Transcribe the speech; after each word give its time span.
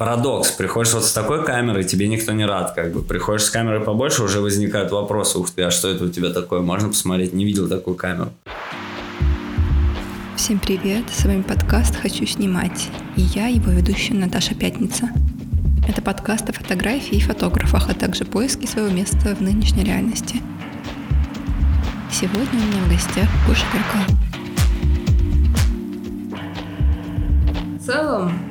парадокс. 0.00 0.52
Приходишь 0.52 0.94
вот 0.94 1.04
с 1.04 1.12
такой 1.12 1.44
камерой, 1.44 1.84
тебе 1.84 2.08
никто 2.08 2.32
не 2.32 2.46
рад, 2.46 2.72
как 2.72 2.90
бы. 2.90 3.02
Приходишь 3.02 3.44
с 3.44 3.50
камерой 3.50 3.80
побольше, 3.80 4.22
уже 4.22 4.40
возникают 4.40 4.92
вопросы. 4.92 5.38
Ух 5.38 5.50
ты, 5.50 5.62
а 5.62 5.70
что 5.70 5.90
это 5.90 6.04
у 6.04 6.08
тебя 6.08 6.30
такое? 6.30 6.62
Можно 6.62 6.88
посмотреть? 6.88 7.34
Не 7.34 7.44
видел 7.44 7.68
такую 7.68 7.96
камеру. 7.96 8.32
Всем 10.36 10.58
привет, 10.58 11.04
с 11.12 11.26
вами 11.26 11.42
подкаст 11.42 11.96
«Хочу 11.96 12.24
снимать» 12.24 12.88
и 13.14 13.20
я, 13.20 13.48
его 13.48 13.72
ведущая 13.72 14.14
Наташа 14.14 14.54
Пятница. 14.54 15.10
Это 15.86 16.00
подкаст 16.00 16.48
о 16.48 16.54
фотографии 16.54 17.18
и 17.18 17.20
фотографах, 17.20 17.90
а 17.90 17.94
также 17.94 18.24
поиске 18.24 18.66
своего 18.66 18.88
места 18.88 19.36
в 19.36 19.42
нынешней 19.42 19.84
реальности. 19.84 20.36
Сегодня 22.10 22.58
у 22.58 22.68
меня 22.68 22.84
в 22.86 22.88
гостях 22.88 23.28
Гоша 23.46 23.66
Каркал. 23.70 24.16
В 27.78 27.84
целом, 27.84 28.49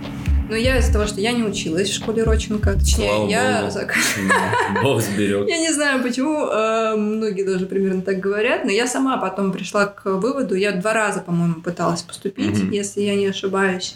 но 0.49 0.55
я 0.55 0.77
из-за 0.79 0.91
того, 0.93 1.05
что 1.05 1.21
я 1.21 1.31
не 1.31 1.43
училась 1.43 1.89
в 1.89 1.93
школе 1.95 2.23
Роченко, 2.23 2.73
точнее, 2.73 3.07
Слава 3.07 3.29
я... 3.29 3.61
Богу. 3.61 3.79
зак- 3.79 4.83
Бог 4.83 5.01
сберег. 5.01 5.47
Я 5.47 5.57
не 5.59 5.71
знаю, 5.71 6.01
почему 6.01 6.47
э, 6.47 6.95
многие 6.95 7.43
тоже 7.45 7.65
примерно 7.65 8.01
так 8.01 8.19
говорят, 8.19 8.65
но 8.65 8.71
я 8.71 8.87
сама 8.87 9.17
потом 9.17 9.51
пришла 9.51 9.85
к 9.85 10.05
выводу, 10.05 10.55
я 10.55 10.71
два 10.71 10.93
раза, 10.93 11.19
по-моему, 11.21 11.61
пыталась 11.61 12.01
поступить, 12.01 12.57
если 12.71 13.01
я 13.01 13.15
не 13.15 13.27
ошибаюсь, 13.27 13.95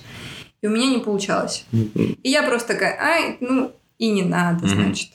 и 0.61 0.67
у 0.67 0.69
меня 0.69 0.87
не 0.87 0.99
получалось. 0.99 1.65
И 1.71 2.17
я 2.29 2.43
просто 2.43 2.73
такая, 2.73 2.97
ай, 2.99 3.37
ну 3.39 3.71
и 3.97 4.11
не 4.11 4.23
надо, 4.23 4.67
значит. 4.67 5.09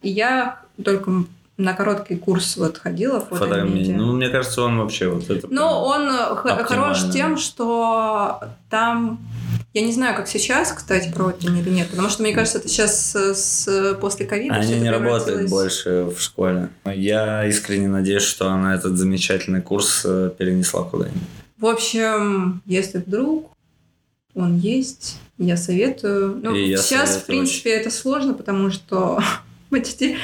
И 0.00 0.08
я 0.08 0.60
только 0.82 1.10
на 1.58 1.74
короткий 1.74 2.16
курс 2.16 2.56
вот 2.56 2.78
ходила 2.78 3.20
Фотомедиа. 3.20 3.64
фотомедиа. 3.66 3.96
Ну, 3.96 4.12
мне 4.14 4.28
кажется, 4.30 4.62
он 4.62 4.78
вообще 4.78 5.08
вот 5.08 5.30
это... 5.30 5.46
Но 5.48 5.84
он 5.84 6.08
Оптимально. 6.08 6.64
хорош 6.64 7.10
тем, 7.12 7.36
что 7.36 8.40
там... 8.70 9.20
Я 9.74 9.80
не 9.82 9.92
знаю, 9.92 10.14
как 10.14 10.28
сейчас, 10.28 10.70
кстати, 10.72 11.10
проводят 11.10 11.42
или 11.44 11.70
нет, 11.70 11.88
потому 11.88 12.10
что, 12.10 12.22
мне 12.22 12.34
кажется, 12.34 12.58
это 12.58 12.68
сейчас 12.68 13.12
с, 13.12 13.34
с- 13.34 13.94
после 13.94 14.26
ковида 14.26 14.54
Они 14.54 14.78
не 14.78 14.90
работают 14.90 15.48
больше 15.48 16.04
в 16.14 16.20
школе. 16.20 16.68
Я 16.84 17.46
искренне 17.46 17.88
надеюсь, 17.88 18.22
что 18.22 18.50
она 18.50 18.74
этот 18.74 18.98
замечательный 18.98 19.62
курс 19.62 20.02
э, 20.04 20.30
перенесла 20.36 20.82
куда-нибудь. 20.84 21.22
В 21.56 21.64
общем, 21.66 22.60
если 22.66 22.98
вдруг 22.98 23.50
он 24.34 24.58
есть, 24.58 25.18
я 25.38 25.56
советую. 25.56 26.38
Ну, 26.42 26.54
И 26.54 26.76
сейчас, 26.76 27.10
советую 27.10 27.20
в 27.22 27.24
принципе, 27.26 27.70
это 27.70 27.90
сложно, 27.90 28.34
потому 28.34 28.70
что 28.70 29.22
почти... 29.70 30.18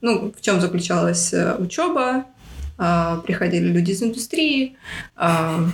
Ну, 0.00 0.32
в 0.36 0.40
чем 0.40 0.60
заключалась 0.60 1.34
учеба? 1.58 2.26
Приходили 2.76 3.66
люди 3.68 3.90
из 3.92 4.02
индустрии, 4.02 4.76
а, 5.14 5.64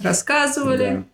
рассказывали. 0.00 0.96
Да. 0.96 1.04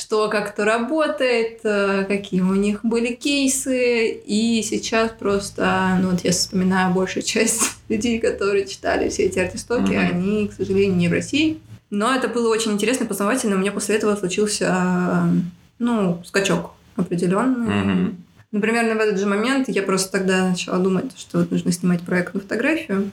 Что 0.00 0.28
как 0.28 0.54
то 0.54 0.64
работает, 0.64 1.60
э, 1.62 2.04
какие 2.08 2.40
у 2.40 2.54
них 2.54 2.80
были 2.82 3.12
кейсы. 3.12 4.08
И 4.10 4.62
сейчас 4.62 5.10
просто, 5.18 5.98
ну 6.00 6.10
вот 6.10 6.24
я 6.24 6.32
вспоминаю 6.32 6.94
большую 6.94 7.22
часть 7.22 7.62
людей, 7.88 8.18
которые 8.18 8.66
читали 8.66 9.08
все 9.10 9.24
эти 9.24 9.38
артистоки, 9.38 9.92
Мгм. 9.92 9.98
они, 10.10 10.48
к 10.48 10.54
сожалению, 10.54 10.96
не 10.96 11.08
в 11.08 11.12
России. 11.12 11.60
Но 11.90 12.14
это 12.14 12.28
было 12.28 12.48
очень 12.48 12.72
интересно, 12.72 13.04
познавательно. 13.04 13.56
У 13.56 13.58
меня 13.58 13.72
после 13.72 13.96
этого 13.96 14.16
случился, 14.16 14.66
э, 14.66 15.40
ну, 15.78 16.22
скачок 16.24 16.70
определенный. 16.96 18.14
Ну, 18.52 18.60
примерно 18.60 18.94
в 18.96 18.98
этот 18.98 19.20
же 19.20 19.26
момент 19.26 19.68
я 19.68 19.82
просто 19.82 20.10
тогда 20.10 20.48
начала 20.48 20.78
думать, 20.78 21.12
что 21.16 21.38
вот 21.38 21.50
нужно 21.52 21.70
снимать 21.72 22.00
проектную 22.02 22.42
фотографию. 22.42 23.12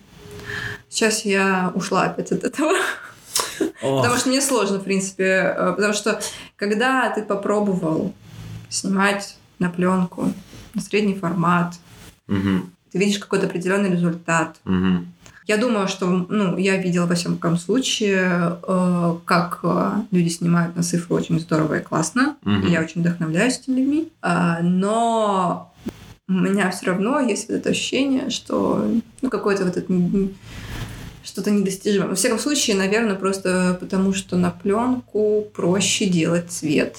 Сейчас 0.89 1.25
я 1.25 1.71
ушла 1.75 2.03
опять 2.05 2.31
от 2.31 2.43
этого. 2.43 2.71
Потому 3.81 4.15
что 4.17 4.29
мне 4.29 4.41
сложно, 4.41 4.79
в 4.79 4.83
принципе. 4.83 5.53
э, 5.57 5.73
Потому 5.75 5.93
что 5.93 6.19
когда 6.55 7.09
ты 7.09 7.23
попробовал 7.23 8.13
снимать 8.69 9.37
на 9.59 9.69
пленку, 9.69 10.31
на 10.73 10.81
средний 10.81 11.15
формат, 11.15 11.75
ты 12.27 12.97
видишь 12.99 13.19
какой-то 13.19 13.47
определенный 13.47 13.91
результат. 13.91 14.57
Я 15.47 15.55
думаю, 15.57 15.87
что 15.87 16.07
ну, 16.07 16.57
я 16.57 16.75
видела 16.75 17.05
во 17.05 17.15
всяком 17.15 17.57
случае, 17.57 18.57
э, 18.67 19.15
как 19.23 19.59
э, 19.63 19.91
люди 20.11 20.27
снимают 20.27 20.75
на 20.75 20.83
цифру 20.83 21.15
очень 21.15 21.39
здорово 21.39 21.79
и 21.79 21.81
классно. 21.81 22.35
Мгм. 22.43 22.67
И 22.67 22.71
я 22.71 22.81
очень 22.81 22.99
вдохновляюсь 22.99 23.59
этими 23.59 23.79
людьми. 23.79 24.11
А, 24.21 24.59
но 24.61 25.73
у 26.27 26.33
меня 26.33 26.69
все 26.71 26.87
равно 26.87 27.21
есть 27.21 27.47
вот 27.47 27.55
это 27.55 27.69
ощущение, 27.69 28.29
что 28.29 28.91
ну, 29.21 29.29
какой-то 29.29 29.63
вот 29.63 29.77
этот 29.77 29.89
что-то 31.27 31.51
недостижимое. 31.51 32.07
Во 32.07 32.15
всяком 32.15 32.39
случае, 32.39 32.77
наверное, 32.77 33.15
просто 33.15 33.77
потому, 33.79 34.13
что 34.13 34.37
на 34.37 34.49
пленку 34.49 35.45
проще 35.53 36.05
делать 36.05 36.49
цвет. 36.49 36.97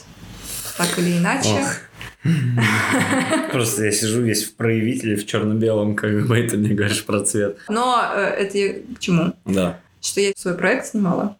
Так 0.76 0.98
или 0.98 1.16
иначе. 1.16 1.48
Ох. 1.48 1.76
Просто 3.52 3.86
я 3.86 3.90
сижу 3.90 4.20
весь 4.20 4.44
в 4.44 4.54
проявителе, 4.54 5.16
в 5.16 5.26
черно-белом, 5.26 5.96
как 5.96 6.26
бы 6.26 6.42
ты 6.42 6.56
мне 6.56 6.74
говоришь 6.74 7.04
про 7.04 7.20
цвет. 7.20 7.58
Но 7.68 8.04
э, 8.14 8.20
это 8.20 8.58
я 8.58 8.74
к 8.74 8.98
чему? 8.98 9.32
Да. 9.44 9.80
Что 10.00 10.20
я 10.20 10.32
свой 10.36 10.54
проект 10.54 10.86
снимала 10.86 11.36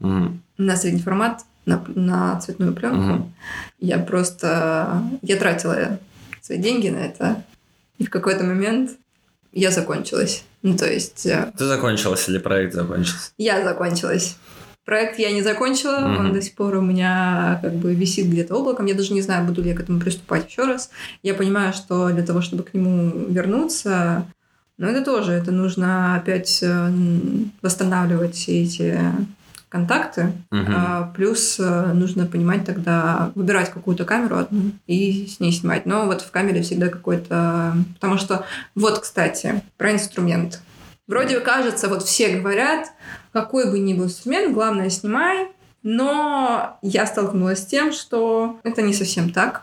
на 0.56 0.76
средний 0.76 1.02
формат, 1.02 1.42
на, 1.66 1.84
на 1.94 2.40
цветную 2.40 2.72
пленку. 2.72 3.30
Я 3.78 3.98
просто... 3.98 5.02
Я 5.22 5.36
тратила 5.36 5.98
свои 6.40 6.58
деньги 6.58 6.88
на 6.88 6.98
это. 6.98 7.44
И 7.98 8.06
в 8.06 8.10
какой-то 8.10 8.44
момент 8.44 8.92
я 9.52 9.70
закончилась. 9.70 10.44
Ну, 10.62 10.76
то 10.76 10.90
есть 10.90 11.24
э, 11.26 11.52
Ты 11.56 11.64
закончилась 11.66 12.28
или 12.28 12.38
проект 12.38 12.74
закончился? 12.74 13.30
я 13.38 13.62
закончилась. 13.64 14.36
Проект 14.84 15.18
я 15.18 15.30
не 15.32 15.42
закончила, 15.42 15.98
Мгм. 16.00 16.18
он 16.18 16.32
до 16.32 16.40
сих 16.40 16.54
пор 16.54 16.76
у 16.76 16.80
меня 16.80 17.58
как 17.62 17.74
бы 17.74 17.94
висит 17.94 18.26
где-то 18.28 18.54
облаком. 18.56 18.86
Я 18.86 18.94
даже 18.94 19.12
не 19.12 19.20
знаю, 19.22 19.46
буду 19.46 19.62
ли 19.62 19.70
я 19.70 19.76
к 19.76 19.80
этому 19.80 20.00
приступать 20.00 20.48
еще 20.50 20.64
раз. 20.64 20.90
Я 21.22 21.34
понимаю, 21.34 21.72
что 21.74 22.08
для 22.08 22.22
того, 22.24 22.40
чтобы 22.40 22.62
к 22.62 22.72
нему 22.72 23.26
вернуться, 23.28 24.24
ну 24.78 24.86
это 24.86 25.04
тоже, 25.04 25.32
это 25.32 25.50
нужно 25.52 26.16
опять 26.16 26.60
э, 26.62 26.90
восстанавливать 27.62 28.34
все 28.34 28.62
эти 28.62 28.98
контакты. 29.68 30.32
Мгм. 30.50 30.74
А, 30.74 31.12
плюс 31.14 31.58
э, 31.58 31.92
нужно 31.92 32.26
понимать 32.26 32.64
тогда, 32.64 33.32
выбирать 33.34 33.70
какую-то 33.70 34.04
камеру 34.04 34.38
одну 34.38 34.72
и 34.86 35.26
с 35.26 35.40
ней 35.40 35.52
снимать. 35.52 35.86
Но 35.86 36.06
вот 36.06 36.22
в 36.22 36.30
камере 36.30 36.62
всегда 36.62 36.88
какой-то... 36.88 37.76
Потому 37.94 38.18
что, 38.18 38.46
вот, 38.74 39.00
кстати, 39.00 39.62
про 39.76 39.92
инструмент. 39.92 40.60
Вроде 41.06 41.40
кажется, 41.40 41.88
вот 41.88 42.02
все 42.02 42.36
говорят, 42.36 42.88
какой 43.32 43.70
бы 43.70 43.78
ни 43.78 43.94
был 43.94 44.04
инструмент, 44.04 44.52
главное 44.52 44.90
снимай. 44.90 45.48
Но 45.82 46.78
я 46.82 47.06
столкнулась 47.06 47.60
с 47.62 47.66
тем, 47.66 47.92
что 47.92 48.58
это 48.64 48.82
не 48.82 48.92
совсем 48.92 49.30
так. 49.30 49.62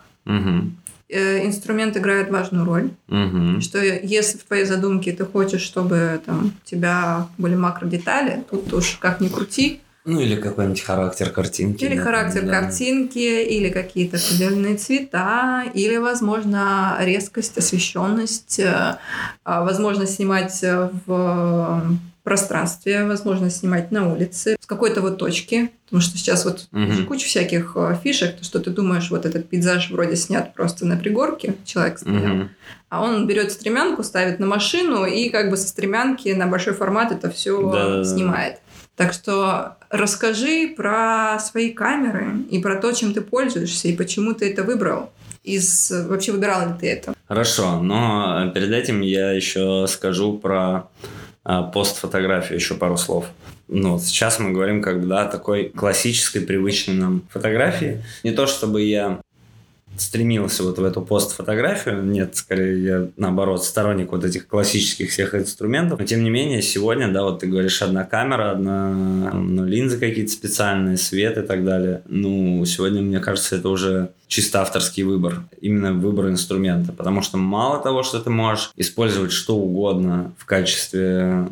Э, 1.07 1.45
Инструмент 1.45 1.95
играет 1.97 2.31
важную 2.31 2.65
роль. 2.65 2.89
Мгм. 3.07 3.61
Что 3.61 3.79
если 3.79 4.37
в 4.37 4.43
твоей 4.43 4.65
задумке 4.65 5.11
ты 5.11 5.23
хочешь, 5.23 5.61
чтобы 5.61 6.19
там, 6.25 6.53
у 6.63 6.67
тебя 6.67 7.27
были 7.37 7.55
макродетали, 7.55 8.43
тут 8.49 8.73
уж 8.73 8.97
как 8.99 9.21
ни 9.21 9.27
крути, 9.27 9.81
Ну, 10.05 10.19
или 10.19 10.35
какой-нибудь 10.35 10.81
характер 10.81 11.31
картинки. 11.31 11.83
Или 11.83 11.97
да, 11.97 12.03
характер 12.03 12.43
да. 12.43 12.61
картинки, 12.61 13.17
или 13.17 13.69
какие-то 13.69 14.17
определенные 14.17 14.77
цвета, 14.77 15.63
или, 15.73 15.97
возможно, 15.97 16.95
резкость, 17.01 17.57
освещенность, 17.57 18.59
э, 18.59 18.97
а, 19.43 19.63
возможно 19.63 20.05
снимать 20.05 20.63
э, 20.63 20.89
в 21.07 21.97
пространстве, 22.25 23.05
возможно 23.05 23.49
снимать 23.49 23.91
на 23.91 24.11
улице, 24.11 24.57
с 24.59 24.65
какой-то 24.65 25.01
вот 25.01 25.17
точки, 25.17 25.69
потому 25.85 26.01
что 26.01 26.17
сейчас 26.17 26.43
вот 26.43 26.67
же 26.71 27.03
куча 27.05 27.27
всяких 27.27 27.73
э, 27.75 27.95
фишек, 28.03 28.37
что 28.41 28.59
ты 28.59 28.71
думаешь, 28.71 29.11
вот 29.11 29.25
этот 29.27 29.47
пейзаж 29.47 29.91
вроде 29.91 30.15
снят 30.15 30.53
просто 30.55 30.85
на 30.87 30.97
пригорке, 30.97 31.53
человек 31.65 31.99
стоял, 31.99 32.33
Мгм. 32.33 32.49
а 32.89 33.03
он 33.03 33.27
берет 33.27 33.51
стремянку, 33.51 34.03
ставит 34.03 34.39
на 34.39 34.47
машину 34.47 35.05
и 35.05 35.29
как 35.29 35.51
бы 35.51 35.57
со 35.57 35.67
стремянки 35.67 36.29
на 36.29 36.47
большой 36.47 36.73
формат 36.73 37.11
это 37.11 37.29
все 37.29 37.61
Да-да-да. 37.71 38.03
снимает. 38.03 38.59
Так 38.95 39.13
что 39.13 39.75
расскажи 39.89 40.73
про 40.75 41.37
свои 41.39 41.71
камеры 41.71 42.43
и 42.49 42.59
про 42.59 42.77
то, 42.77 42.91
чем 42.93 43.13
ты 43.13 43.21
пользуешься 43.21 43.87
и 43.87 43.95
почему 43.95 44.33
ты 44.33 44.51
это 44.51 44.63
выбрал. 44.63 45.11
Из 45.43 45.91
вообще 45.91 46.31
выбирал 46.31 46.69
ли 46.69 46.73
ты 46.79 46.89
это? 46.89 47.13
Хорошо, 47.27 47.79
но 47.79 48.49
перед 48.53 48.71
этим 48.71 49.01
я 49.01 49.31
еще 49.31 49.85
скажу 49.87 50.37
про 50.37 50.87
а, 51.43 51.61
постфотографию, 51.61 52.57
еще 52.57 52.73
пару 52.73 52.97
слов. 52.97 53.25
Ну, 53.67 53.93
вот 53.93 54.03
сейчас 54.03 54.39
мы 54.39 54.51
говорим 54.51 54.81
как 54.81 55.07
да, 55.07 55.25
такой 55.25 55.69
классической, 55.69 56.41
привычной 56.41 56.95
нам 56.95 57.23
фотографии. 57.29 58.03
Не 58.23 58.31
то, 58.31 58.47
чтобы 58.47 58.81
я 58.81 59.19
стремился 59.97 60.63
вот 60.63 60.77
в 60.77 60.83
эту 60.83 61.01
постфотографию. 61.01 62.03
Нет, 62.03 62.35
скорее 62.35 62.83
я, 62.83 63.07
наоборот, 63.17 63.63
сторонник 63.63 64.11
вот 64.11 64.23
этих 64.23 64.47
классических 64.47 65.09
всех 65.09 65.35
инструментов. 65.35 65.99
Но, 65.99 66.05
тем 66.05 66.23
не 66.23 66.29
менее, 66.29 66.61
сегодня, 66.61 67.11
да, 67.11 67.23
вот 67.23 67.39
ты 67.39 67.47
говоришь, 67.47 67.81
одна 67.81 68.03
камера, 68.03 68.51
одна, 68.51 68.89
ну, 69.33 69.65
линзы 69.65 69.97
какие-то 69.97 70.31
специальные, 70.31 70.97
свет 70.97 71.37
и 71.37 71.41
так 71.41 71.63
далее. 71.63 72.01
Ну, 72.07 72.63
сегодня, 72.65 73.01
мне 73.01 73.19
кажется, 73.19 73.55
это 73.55 73.69
уже 73.69 74.09
чисто 74.27 74.61
авторский 74.61 75.03
выбор. 75.03 75.43
Именно 75.61 75.93
выбор 75.93 76.29
инструмента. 76.29 76.91
Потому 76.91 77.21
что 77.21 77.37
мало 77.37 77.81
того, 77.81 78.03
что 78.03 78.19
ты 78.19 78.29
можешь 78.29 78.71
использовать 78.75 79.31
что 79.31 79.55
угодно 79.55 80.33
в 80.37 80.45
качестве 80.45 81.47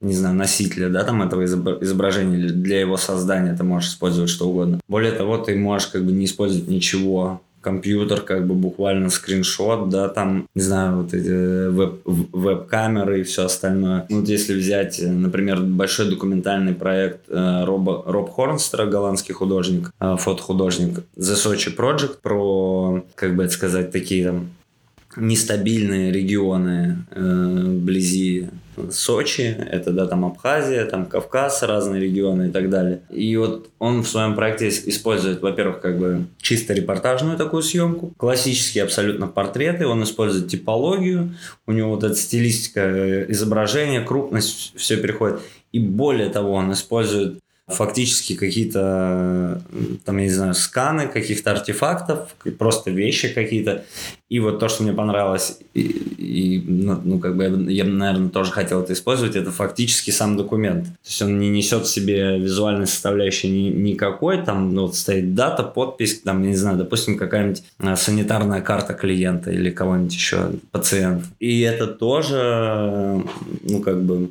не 0.00 0.14
знаю, 0.14 0.34
носителя, 0.34 0.88
да, 0.88 1.04
там 1.04 1.22
этого 1.22 1.44
изобра- 1.44 1.82
изображения, 1.82 2.48
для 2.48 2.80
его 2.80 2.96
создания 2.96 3.54
ты 3.54 3.64
можешь 3.64 3.90
использовать 3.90 4.30
что 4.30 4.48
угодно. 4.48 4.80
Более 4.88 5.12
того, 5.12 5.38
ты 5.38 5.56
можешь 5.56 5.88
как 5.88 6.04
бы 6.04 6.12
не 6.12 6.24
использовать 6.24 6.68
ничего, 6.68 7.40
компьютер, 7.60 8.22
как 8.22 8.46
бы 8.46 8.54
буквально 8.54 9.10
скриншот, 9.10 9.88
да, 9.90 10.08
там, 10.08 10.46
не 10.54 10.62
знаю, 10.62 11.02
вот 11.02 11.12
эти 11.12 11.68
веб, 11.68 12.00
веб-камеры 12.04 13.20
и 13.20 13.22
все 13.22 13.44
остальное. 13.44 14.06
Ну, 14.08 14.20
вот 14.20 14.28
если 14.28 14.54
взять, 14.54 15.00
например, 15.02 15.60
большой 15.60 16.08
документальный 16.08 16.72
проект 16.72 17.20
э, 17.28 17.64
Роба, 17.64 18.02
Роб 18.06 18.30
Хорнстера, 18.30 18.86
голландский 18.86 19.34
художник, 19.34 19.92
э, 20.00 20.16
фотохудожник, 20.18 21.00
The 21.16 21.34
Sochi 21.34 21.76
Project, 21.76 22.18
про, 22.22 23.04
как 23.14 23.36
бы 23.36 23.44
это 23.44 23.52
сказать, 23.52 23.90
такие 23.90 24.26
там 24.26 24.48
нестабильные 25.16 26.12
регионы 26.12 27.04
э, 27.10 27.64
вблизи 27.66 28.48
Сочи, 28.90 29.56
это 29.70 29.92
да, 29.92 30.06
там 30.06 30.24
Абхазия, 30.24 30.84
там 30.86 31.06
Кавказ, 31.06 31.62
разные 31.62 32.00
регионы 32.00 32.48
и 32.48 32.50
так 32.50 32.70
далее. 32.70 33.02
И 33.10 33.36
вот 33.36 33.70
он 33.78 34.02
в 34.02 34.08
своем 34.08 34.34
проекте 34.34 34.68
использует, 34.68 35.42
во-первых, 35.42 35.80
как 35.80 35.98
бы 35.98 36.26
чисто 36.40 36.74
репортажную 36.74 37.36
такую 37.36 37.62
съемку, 37.62 38.12
классические 38.16 38.84
абсолютно 38.84 39.26
портреты, 39.26 39.86
он 39.86 40.02
использует 40.02 40.48
типологию, 40.48 41.34
у 41.66 41.72
него 41.72 41.90
вот 41.90 42.04
эта 42.04 42.14
стилистика 42.14 42.80
э, 42.80 43.26
изображения, 43.30 44.02
крупность, 44.02 44.72
все 44.76 44.96
переходит. 44.96 45.40
И 45.72 45.78
более 45.78 46.28
того, 46.30 46.52
он 46.52 46.72
использует 46.72 47.38
фактически 47.70 48.34
какие-то, 48.34 49.62
там, 50.04 50.18
я 50.18 50.24
не 50.24 50.30
знаю, 50.30 50.54
сканы 50.54 51.08
каких-то 51.08 51.52
артефактов, 51.52 52.34
просто 52.58 52.90
вещи 52.90 53.28
какие-то. 53.28 53.84
И 54.28 54.38
вот 54.38 54.60
то, 54.60 54.68
что 54.68 54.84
мне 54.84 54.92
понравилось, 54.92 55.58
и, 55.74 55.80
и 55.80 56.64
ну, 56.64 57.00
ну, 57.02 57.18
как 57.18 57.36
бы 57.36 57.42
я, 57.42 57.48
я, 57.48 57.84
наверное, 57.84 58.28
тоже 58.28 58.52
хотел 58.52 58.80
это 58.82 58.92
использовать, 58.92 59.34
это 59.34 59.50
фактически 59.50 60.12
сам 60.12 60.36
документ. 60.36 60.84
То 60.84 61.08
есть 61.08 61.22
он 61.22 61.40
не 61.40 61.48
несет 61.48 61.84
в 61.84 61.90
себе 61.90 62.38
визуальной 62.38 62.86
составляющей 62.86 63.48
ни, 63.48 63.70
никакой, 63.70 64.42
там 64.44 64.72
ну, 64.72 64.82
вот 64.82 64.94
стоит 64.94 65.34
дата, 65.34 65.64
подпись, 65.64 66.20
там, 66.20 66.42
не 66.42 66.54
знаю, 66.54 66.78
допустим, 66.78 67.18
какая-нибудь 67.18 67.64
а, 67.78 67.96
санитарная 67.96 68.60
карта 68.60 68.94
клиента 68.94 69.50
или 69.50 69.70
кого-нибудь 69.70 70.14
еще, 70.14 70.52
пациента. 70.70 71.26
И 71.40 71.60
это 71.62 71.88
тоже, 71.88 73.24
ну, 73.62 73.80
как 73.80 74.02
бы 74.02 74.30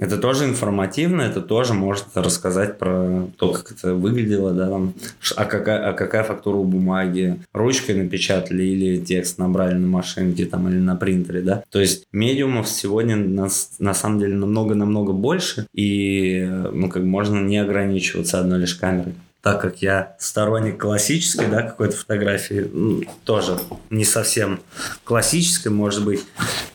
это 0.00 0.16
тоже 0.16 0.46
информативно, 0.46 1.20
это 1.20 1.42
тоже 1.42 1.74
может 1.74 2.06
рассказать 2.14 2.78
про 2.78 3.28
то, 3.36 3.52
как 3.52 3.70
это 3.70 3.94
выглядело, 3.94 4.52
да, 4.52 4.68
там, 4.68 4.94
а 5.36 5.44
какая, 5.44 5.90
а 5.90 5.92
какая 5.92 6.24
фактура 6.24 6.56
у 6.56 6.64
бумаги, 6.64 7.38
ручкой 7.52 7.96
напечатали 7.96 8.62
или 8.62 8.98
текст 8.98 9.36
набрали 9.38 9.74
на 9.74 9.86
машинке 9.86 10.46
там, 10.46 10.68
или 10.70 10.78
на 10.78 10.96
принтере, 10.96 11.42
да. 11.42 11.62
То 11.70 11.80
есть 11.80 12.06
медиумов 12.12 12.66
сегодня 12.66 13.16
на, 13.16 13.48
на 13.78 13.94
самом 13.94 14.18
деле 14.18 14.34
намного-намного 14.34 15.12
больше, 15.12 15.66
и 15.74 16.48
ну, 16.72 16.88
как 16.88 17.02
можно 17.02 17.38
не 17.38 17.58
ограничиваться 17.58 18.40
одной 18.40 18.60
лишь 18.60 18.74
камерой 18.74 19.14
так 19.42 19.62
как 19.62 19.80
я 19.80 20.16
сторонник 20.18 20.78
классической, 20.78 21.46
да, 21.48 21.62
какой-то 21.62 21.96
фотографии, 21.96 23.06
тоже 23.24 23.58
не 23.88 24.04
совсем 24.04 24.60
классической, 25.02 25.68
может 25.68 26.04
быть. 26.04 26.24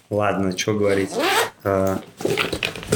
Ладно, 0.09 0.57
что 0.57 0.73
говорить. 0.73 1.11
А, 1.65 1.99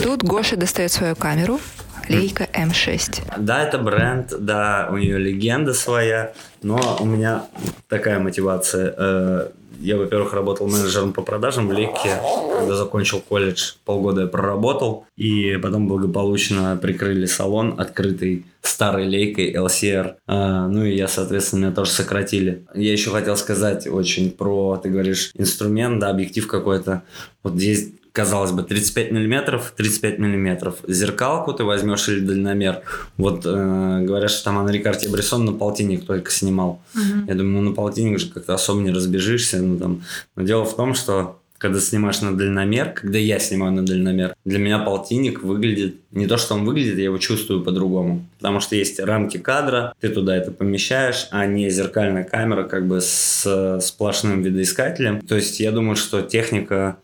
Тут 0.04 0.24
Гоша 0.24 0.56
достает 0.56 0.92
свою 0.92 1.16
камеру, 1.16 1.60
Лейка 2.08 2.48
М6. 2.54 3.24
Да, 3.38 3.64
это 3.64 3.78
бренд, 3.80 4.34
да, 4.40 4.90
у 4.92 4.98
нее 4.98 5.18
легенда 5.18 5.74
своя, 5.74 6.34
но 6.62 6.98
у 7.00 7.06
меня 7.06 7.48
такая 7.88 8.20
мотивация. 8.20 8.94
Э, 8.98 9.48
я, 9.80 9.98
во-первых, 9.98 10.34
работал 10.34 10.68
менеджером 10.68 11.14
по 11.14 11.22
продажам 11.22 11.68
в 11.68 11.72
Лейке. 11.72 12.20
Когда 12.60 12.76
закончил 12.76 13.22
колледж, 13.22 13.74
полгода 13.86 14.22
я 14.22 14.28
проработал. 14.28 15.06
И 15.16 15.58
потом 15.58 15.88
благополучно 15.88 16.78
прикрыли 16.82 17.26
салон, 17.26 17.76
открытый 17.80 18.46
старой 18.62 19.08
лейкой 19.08 19.54
LCR. 19.54 20.16
А, 20.28 20.68
ну 20.68 20.84
и 20.84 20.96
я, 20.96 21.08
соответственно, 21.08 21.66
меня 21.66 21.72
тоже 21.72 21.92
сократили. 21.92 22.66
Я 22.74 22.92
еще 22.92 23.10
хотел 23.12 23.38
сказать 23.38 23.88
очень 23.88 24.32
про, 24.32 24.78
ты 24.78 24.90
говоришь, 24.90 25.32
инструмент, 25.36 26.00
да, 26.00 26.10
объектив 26.10 26.46
какой-то. 26.46 27.04
Вот 27.42 27.54
здесь 27.54 27.94
казалось 28.12 28.52
бы, 28.52 28.64
35 28.64 29.12
миллиметров, 29.12 29.74
35 29.78 30.20
миллиметров. 30.20 30.76
Зеркалку 30.88 31.54
ты 31.54 31.64
возьмешь 31.64 32.08
или 32.10 32.20
дальномер. 32.20 32.82
Вот 33.18 33.46
э, 33.46 34.02
говорят, 34.04 34.32
что 34.32 34.46
там 34.46 34.58
Анри 34.58 34.80
Картье 34.80 35.10
Брессон 35.10 35.46
на 35.46 35.54
полтинник 35.54 36.06
только 36.06 36.32
снимал. 36.32 36.82
Угу. 36.96 37.28
Я 37.28 37.36
думаю, 37.36 37.62
ну 37.64 37.70
на 37.70 37.76
полтинник 37.76 38.20
же 38.20 38.30
как-то 38.30 38.54
особо 38.54 38.82
не 38.82 38.92
разбежишься. 38.92 39.62
Ну, 39.62 39.78
там. 39.78 40.04
Но 40.36 40.44
дело 40.44 40.66
в 40.66 40.76
том, 40.76 40.94
что 40.96 41.40
когда 41.60 41.82
снимаешь 41.82 42.22
на 42.22 42.36
дальномер, 42.36 42.92
когда 42.92 43.20
я 43.20 43.38
снимаю 43.38 43.74
на 43.74 43.86
дальномер, 43.86 44.34
для 44.46 44.60
меня 44.60 44.80
полтинник 44.80 45.44
выглядит, 45.44 45.96
не 46.12 46.26
то, 46.26 46.38
что 46.38 46.56
он 46.56 46.64
выглядит, 46.64 46.98
я 46.98 47.04
его 47.04 47.18
чувствую 47.18 47.64
по-другому. 47.64 48.26
Потому 48.38 48.62
что 48.62 48.78
есть 48.78 49.00
рамки 49.00 49.38
кадра, 49.38 49.94
ты 50.00 50.08
туда 50.08 50.38
это 50.38 50.52
помещаешь, 50.52 51.28
а 51.32 51.46
не 51.46 51.70
зеркальная 51.70 52.24
камера 52.24 52.64
как 52.64 52.88
бы 52.88 53.02
с 53.02 53.80
сплошным 53.82 54.42
видоискателем. 54.42 55.22
То 55.22 55.36
есть 55.36 55.60
я 55.60 55.72
думаю, 55.72 55.98
что 55.98 56.22
техника 56.22 56.98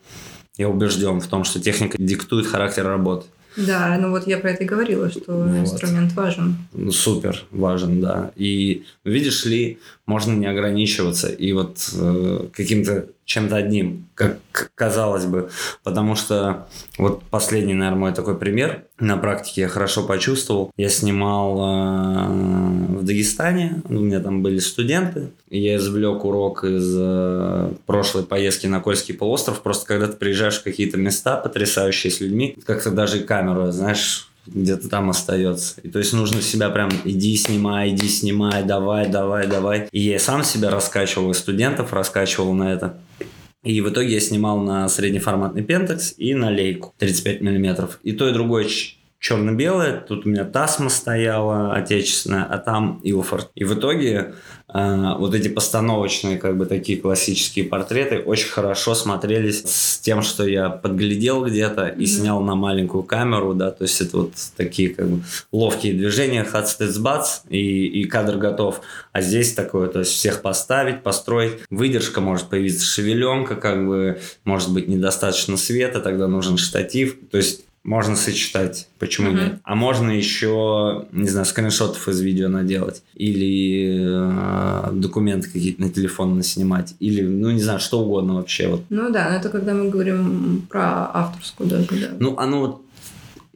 я 0.56 0.68
убежден 0.68 1.20
в 1.20 1.26
том, 1.26 1.44
что 1.44 1.60
техника 1.60 1.96
диктует 1.98 2.46
характер 2.46 2.84
работы. 2.84 3.26
Да, 3.56 3.96
ну 3.98 4.10
вот 4.10 4.26
я 4.26 4.38
про 4.38 4.50
это 4.50 4.64
и 4.64 4.66
говорила, 4.66 5.10
что 5.10 5.32
вот. 5.32 5.48
инструмент 5.48 6.12
важен. 6.12 6.56
Ну, 6.74 6.92
супер 6.92 7.44
важен, 7.50 8.00
да. 8.00 8.30
И 8.36 8.84
видишь 9.04 9.46
ли, 9.46 9.78
можно 10.04 10.32
не 10.32 10.46
ограничиваться 10.46 11.28
и 11.28 11.52
вот 11.52 11.90
э, 11.94 12.48
каким-то 12.52 13.06
чем-то 13.26 13.56
одним, 13.56 14.06
как 14.14 14.38
казалось 14.76 15.26
бы. 15.26 15.50
Потому 15.82 16.14
что 16.14 16.68
вот 16.96 17.24
последний, 17.24 17.74
наверное, 17.74 17.98
мой 17.98 18.12
такой 18.14 18.38
пример 18.38 18.84
на 19.00 19.16
практике 19.18 19.62
я 19.62 19.68
хорошо 19.68 20.04
почувствовал. 20.04 20.70
Я 20.76 20.88
снимал 20.88 21.58
э, 21.58 22.28
в 22.98 23.04
Дагестане, 23.04 23.82
у 23.88 23.94
меня 23.94 24.20
там 24.20 24.42
были 24.42 24.60
студенты, 24.60 25.32
и 25.50 25.60
я 25.60 25.76
извлек 25.76 26.24
урок 26.24 26.64
из 26.64 26.94
э, 26.96 27.72
прошлой 27.84 28.22
поездки 28.22 28.68
на 28.68 28.80
Кольский 28.80 29.12
полуостров. 29.12 29.60
Просто 29.60 29.86
когда 29.86 30.06
ты 30.06 30.16
приезжаешь 30.16 30.60
в 30.60 30.62
какие-то 30.62 30.96
места 30.96 31.36
потрясающие 31.36 32.12
с 32.12 32.20
людьми, 32.20 32.56
как-то 32.64 32.92
даже 32.92 33.20
камеру, 33.20 33.72
знаешь, 33.72 34.30
где-то 34.46 34.88
там 34.88 35.10
остается. 35.10 35.80
И 35.82 35.88
то 35.88 35.98
есть 35.98 36.12
нужно 36.12 36.42
себя 36.42 36.70
прям 36.70 36.90
иди 37.04 37.36
снимай, 37.36 37.90
иди 37.90 38.08
снимай, 38.08 38.64
давай, 38.64 39.08
давай, 39.08 39.46
давай. 39.46 39.88
И 39.92 40.00
я 40.00 40.18
сам 40.18 40.44
себя 40.44 40.70
раскачивал, 40.70 41.30
и 41.30 41.34
студентов 41.34 41.92
раскачивал 41.92 42.52
на 42.54 42.72
это. 42.72 42.98
И 43.62 43.80
в 43.80 43.90
итоге 43.90 44.14
я 44.14 44.20
снимал 44.20 44.58
на 44.60 44.88
среднеформатный 44.88 45.62
пентекс 45.62 46.14
и 46.16 46.34
на 46.34 46.50
лейку 46.50 46.94
35 46.98 47.40
миллиметров. 47.40 47.98
И 48.04 48.12
то, 48.12 48.28
и 48.28 48.32
другое 48.32 48.64
черно-белое. 49.26 50.00
Тут 50.00 50.24
у 50.24 50.28
меня 50.28 50.44
Тасма 50.44 50.88
стояла 50.88 51.74
отечественная, 51.74 52.44
а 52.44 52.58
там 52.58 53.00
Илфорд. 53.02 53.50
И 53.56 53.64
в 53.64 53.74
итоге 53.74 54.34
э, 54.72 55.14
вот 55.18 55.34
эти 55.34 55.48
постановочные, 55.48 56.38
как 56.38 56.56
бы 56.56 56.64
такие 56.64 57.00
классические 57.00 57.64
портреты 57.64 58.18
очень 58.20 58.48
хорошо 58.48 58.94
смотрелись 58.94 59.64
с 59.64 59.98
тем, 59.98 60.22
что 60.22 60.46
я 60.46 60.68
подглядел 60.68 61.44
где-то 61.44 61.88
и 61.88 62.02
mm-hmm. 62.02 62.06
снял 62.06 62.40
на 62.40 62.54
маленькую 62.54 63.02
камеру, 63.02 63.52
да, 63.52 63.72
то 63.72 63.82
есть 63.82 64.00
это 64.00 64.16
вот 64.18 64.34
такие 64.56 64.90
как 64.90 65.08
бы 65.08 65.24
ловкие 65.50 65.94
движения, 65.94 66.44
хацтецбац, 66.44 67.40
и, 67.48 67.86
и 67.86 68.04
кадр 68.04 68.36
готов. 68.36 68.80
А 69.10 69.22
здесь 69.22 69.54
такое, 69.54 69.88
то 69.88 70.00
есть 70.00 70.12
всех 70.12 70.40
поставить, 70.40 71.02
построить. 71.02 71.54
Выдержка 71.68 72.20
может 72.20 72.48
появиться 72.48 72.84
шевеленка, 72.84 73.56
как 73.56 73.88
бы 73.88 74.20
может 74.44 74.72
быть 74.72 74.86
недостаточно 74.86 75.56
света, 75.56 76.00
тогда 76.00 76.28
нужен 76.28 76.58
штатив. 76.58 77.16
То 77.32 77.38
есть 77.38 77.65
можно 77.86 78.16
сочетать, 78.16 78.88
почему 78.98 79.30
mm-hmm. 79.30 79.44
нет. 79.44 79.60
А 79.62 79.76
можно 79.76 80.10
еще, 80.10 81.06
не 81.12 81.28
знаю, 81.28 81.46
скриншотов 81.46 82.08
из 82.08 82.20
видео 82.20 82.48
наделать. 82.48 83.02
Или 83.14 83.96
э, 84.00 84.90
документы 84.92 85.48
какие-то 85.48 85.80
на 85.80 85.88
телефон 85.88 86.36
наснимать. 86.36 86.94
Или, 86.98 87.22
ну, 87.22 87.50
не 87.52 87.60
знаю, 87.60 87.78
что 87.78 88.00
угодно 88.00 88.34
вообще. 88.34 88.68
Вот. 88.68 88.82
Ну 88.90 89.10
да, 89.10 89.30
но 89.30 89.36
это 89.36 89.50
когда 89.50 89.72
мы 89.72 89.88
говорим 89.88 90.66
про 90.68 91.08
авторскую 91.14 91.70
даже, 91.70 91.86
да. 91.90 92.08
Ну, 92.18 92.36
оно 92.36 92.60
вот 92.60 92.82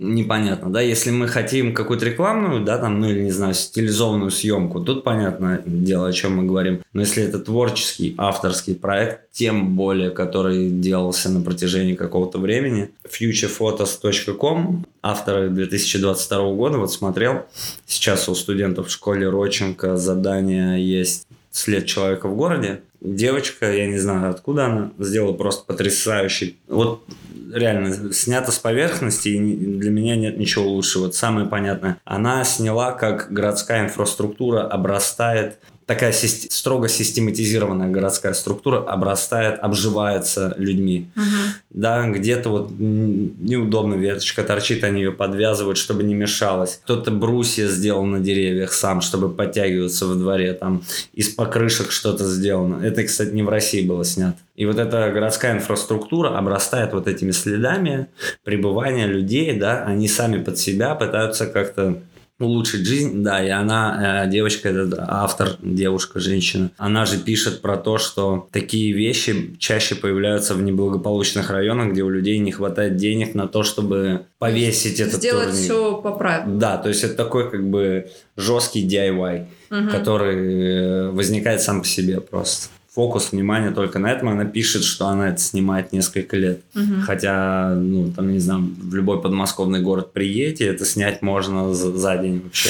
непонятно, 0.00 0.72
да, 0.72 0.80
если 0.80 1.10
мы 1.10 1.28
хотим 1.28 1.74
какую-то 1.74 2.06
рекламную, 2.06 2.64
да, 2.64 2.78
там, 2.78 3.00
ну 3.00 3.08
или, 3.08 3.22
не 3.22 3.30
знаю, 3.30 3.54
стилизованную 3.54 4.30
съемку, 4.30 4.80
тут 4.80 5.04
понятно 5.04 5.62
дело, 5.66 6.08
о 6.08 6.12
чем 6.12 6.36
мы 6.36 6.44
говорим. 6.44 6.80
Но 6.94 7.02
если 7.02 7.22
это 7.22 7.38
творческий, 7.38 8.14
авторский 8.16 8.74
проект, 8.74 9.30
тем 9.30 9.76
более, 9.76 10.10
который 10.10 10.70
делался 10.70 11.28
на 11.28 11.42
протяжении 11.42 11.94
какого-то 11.94 12.38
времени, 12.38 12.90
futurephotos.com, 13.04 14.86
авторы 15.02 15.50
2022 15.50 16.52
года, 16.54 16.78
вот 16.78 16.92
смотрел, 16.92 17.42
сейчас 17.86 18.28
у 18.28 18.34
студентов 18.34 18.88
в 18.88 18.90
школе 18.90 19.28
Роченко 19.28 19.98
задание 19.98 20.82
есть 20.82 21.26
«След 21.50 21.86
человека 21.86 22.28
в 22.28 22.36
городе», 22.36 22.82
девочка, 23.00 23.72
я 23.72 23.86
не 23.86 23.98
знаю 23.98 24.30
откуда 24.30 24.66
она, 24.66 24.92
сделала 24.98 25.32
просто 25.32 25.64
потрясающий. 25.64 26.58
Вот 26.68 27.04
реально 27.52 28.12
снято 28.12 28.52
с 28.52 28.58
поверхности, 28.58 29.28
и 29.28 29.38
для 29.38 29.90
меня 29.90 30.16
нет 30.16 30.38
ничего 30.38 30.66
лучше. 30.66 30.98
Вот 30.98 31.14
самое 31.14 31.46
понятное. 31.46 31.98
Она 32.04 32.44
сняла, 32.44 32.92
как 32.92 33.32
городская 33.32 33.84
инфраструктура 33.84 34.66
обрастает 34.66 35.58
такая 35.90 36.12
строго 36.12 36.88
систематизированная 36.88 37.90
городская 37.90 38.32
структура 38.32 38.78
обрастает, 38.78 39.58
обживается 39.58 40.54
людьми. 40.56 41.10
Мгм. 41.16 41.26
Да, 41.70 42.08
где-то 42.08 42.48
вот 42.48 42.70
неудобно 42.78 43.94
веточка 43.94 44.44
торчит, 44.44 44.84
они 44.84 45.00
ее 45.00 45.10
подвязывают, 45.10 45.78
чтобы 45.78 46.04
не 46.04 46.14
мешалось. 46.14 46.78
Кто-то 46.84 47.10
брусья 47.10 47.66
сделал 47.66 48.04
на 48.04 48.20
деревьях 48.20 48.72
сам, 48.72 49.00
чтобы 49.00 49.30
подтягиваться 49.30 50.06
во 50.06 50.14
дворе. 50.14 50.52
Там 50.52 50.84
из 51.12 51.30
покрышек 51.30 51.90
что-то 51.90 52.24
сделано. 52.24 52.84
Это, 52.84 53.02
кстати, 53.02 53.30
не 53.30 53.42
в 53.42 53.48
России 53.48 53.84
было 53.84 54.04
снято. 54.04 54.38
И 54.54 54.66
вот 54.66 54.78
эта 54.78 55.10
городская 55.10 55.54
инфраструктура 55.54 56.38
обрастает 56.38 56.92
вот 56.92 57.08
этими 57.08 57.32
следами 57.32 58.06
пребывания 58.44 59.08
людей, 59.08 59.58
да, 59.58 59.84
они 59.86 60.06
сами 60.06 60.40
под 60.40 60.56
себя 60.56 60.94
пытаются 60.94 61.46
как-то 61.46 62.00
улучшить 62.40 62.86
жизнь, 62.86 63.22
да, 63.22 63.44
и 63.44 63.48
она, 63.50 64.24
э, 64.26 64.30
девочка, 64.30 64.70
этот 64.70 64.98
автор, 64.98 65.56
девушка, 65.62 66.18
женщина, 66.20 66.70
она 66.78 67.04
же 67.04 67.18
пишет 67.18 67.60
про 67.62 67.76
то, 67.76 67.98
что 67.98 68.48
такие 68.50 68.92
вещи 68.92 69.54
чаще 69.58 69.94
появляются 69.94 70.54
в 70.54 70.62
неблагополучных 70.62 71.50
районах, 71.50 71.92
где 71.92 72.02
у 72.02 72.08
людей 72.08 72.38
не 72.38 72.50
хватает 72.52 72.96
денег 72.96 73.34
на 73.34 73.46
то, 73.46 73.62
чтобы 73.62 74.22
повесить 74.38 75.00
этот 75.00 75.16
Сделать 75.16 75.50
турник. 75.50 75.62
все 75.64 75.96
по 76.02 76.12
правилам. 76.12 76.58
Да, 76.58 76.78
то 76.78 76.88
есть 76.88 77.04
это 77.04 77.14
такой 77.14 77.50
как 77.50 77.68
бы 77.70 78.10
жесткий 78.36 78.86
DIY, 78.88 79.46
Мгм. 79.70 79.90
который 79.90 80.36
э, 80.36 81.10
возникает 81.10 81.60
сам 81.62 81.82
по 81.82 81.86
себе 81.86 82.20
просто. 82.20 82.68
Фокус 83.00 83.32
внимания 83.32 83.70
только 83.70 83.98
на 83.98 84.12
этом. 84.12 84.28
Она 84.28 84.44
пишет, 84.44 84.84
что 84.84 85.06
она 85.06 85.30
это 85.30 85.40
снимает 85.40 85.90
несколько 85.90 86.36
лет. 86.36 86.60
Мгм. 86.74 87.00
Хотя, 87.00 87.74
ну, 87.74 88.12
там, 88.12 88.30
не 88.30 88.38
знаю, 88.38 88.74
в 88.78 88.94
любой 88.94 89.22
подмосковный 89.22 89.80
город 89.80 90.12
приедете, 90.12 90.66
это 90.66 90.84
снять 90.84 91.22
можно 91.22 91.72
за, 91.72 91.96
за 91.96 92.18
день 92.18 92.42
вообще. 92.44 92.68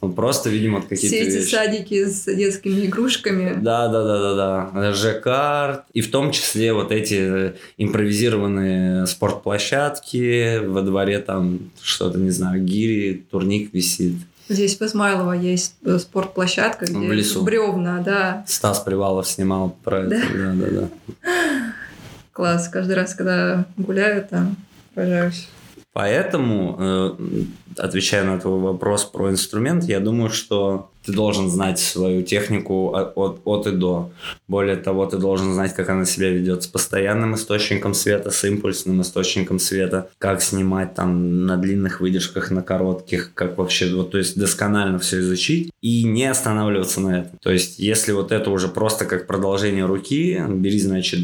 Ну, 0.00 0.12
просто, 0.12 0.48
видимо, 0.48 0.78
вот 0.78 0.88
какие-то 0.88 1.16
Все 1.16 1.26
эти 1.26 1.38
вещи. 1.38 1.50
садики 1.50 2.04
с 2.04 2.24
детскими 2.32 2.86
игрушками. 2.86 3.54
Да, 3.60 3.88
да, 3.88 4.04
да, 4.04 4.34
да, 4.34 4.70
да. 4.74 4.92
ЖК, 4.92 5.86
и 5.92 6.02
в 6.02 6.10
том 6.12 6.30
числе 6.30 6.72
вот 6.72 6.92
эти 6.92 7.18
э, 7.18 7.52
импровизированные 7.78 9.06
спортплощадки, 9.08 10.58
во 10.64 10.82
дворе 10.82 11.18
там 11.18 11.58
что-то, 11.82 12.18
не 12.18 12.30
знаю, 12.30 12.62
гири, 12.62 13.24
турник 13.28 13.74
висит. 13.74 14.14
Здесь 14.48 14.78
в 14.78 14.82
Измайлово 14.82 15.32
есть 15.32 15.74
э, 15.84 15.98
спортплощадка, 15.98 16.84
где 16.86 16.98
В 16.98 17.12
лесу. 17.12 17.42
бревна, 17.42 18.00
да. 18.00 18.44
Стас 18.46 18.80
Привалов 18.80 19.26
снимал 19.28 19.76
про 19.84 20.00
это. 20.00 20.10
Да, 20.10 20.52
да, 20.54 20.66
да. 20.80 21.32
Класс. 22.32 22.68
Каждый 22.68 22.96
раз, 22.96 23.14
когда 23.14 23.64
гуляю 23.76 24.24
там, 24.28 24.56
поражаюсь. 24.94 25.48
Поэтому, 25.92 26.76
э, 26.78 27.10
отвечая 27.76 28.24
на 28.24 28.38
твой 28.40 28.58
вопрос 28.58 29.04
про 29.04 29.30
инструмент, 29.30 29.84
я 29.84 30.00
думаю, 30.00 30.30
что 30.30 30.90
ты 31.04 31.12
должен 31.12 31.50
знать 31.50 31.78
свою 31.78 32.22
технику 32.22 32.94
от, 32.94 33.12
от, 33.16 33.40
от 33.44 33.66
и 33.66 33.72
до. 33.72 34.10
Более 34.48 34.76
того, 34.76 35.04
ты 35.04 35.18
должен 35.18 35.52
знать, 35.52 35.74
как 35.74 35.90
она 35.90 36.06
себя 36.06 36.30
ведет 36.30 36.62
с 36.62 36.66
постоянным 36.66 37.34
источником 37.34 37.92
света, 37.92 38.30
с 38.30 38.42
импульсным 38.44 39.02
источником 39.02 39.58
света, 39.58 40.08
как 40.18 40.40
снимать 40.40 40.94
там 40.94 41.44
на 41.44 41.56
длинных 41.56 42.00
выдержках, 42.00 42.50
на 42.50 42.62
коротких, 42.62 43.32
как 43.34 43.58
вообще, 43.58 43.94
вот, 43.94 44.12
то 44.12 44.18
есть 44.18 44.38
досконально 44.38 44.98
все 44.98 45.20
изучить 45.20 45.72
и 45.82 46.04
не 46.04 46.24
останавливаться 46.24 47.00
на 47.00 47.20
этом. 47.20 47.38
То 47.42 47.50
есть, 47.50 47.78
если 47.78 48.12
вот 48.12 48.32
это 48.32 48.50
уже 48.50 48.68
просто 48.68 49.04
как 49.04 49.26
продолжение 49.26 49.84
руки, 49.84 50.40
бери, 50.48 50.78
значит, 50.78 51.20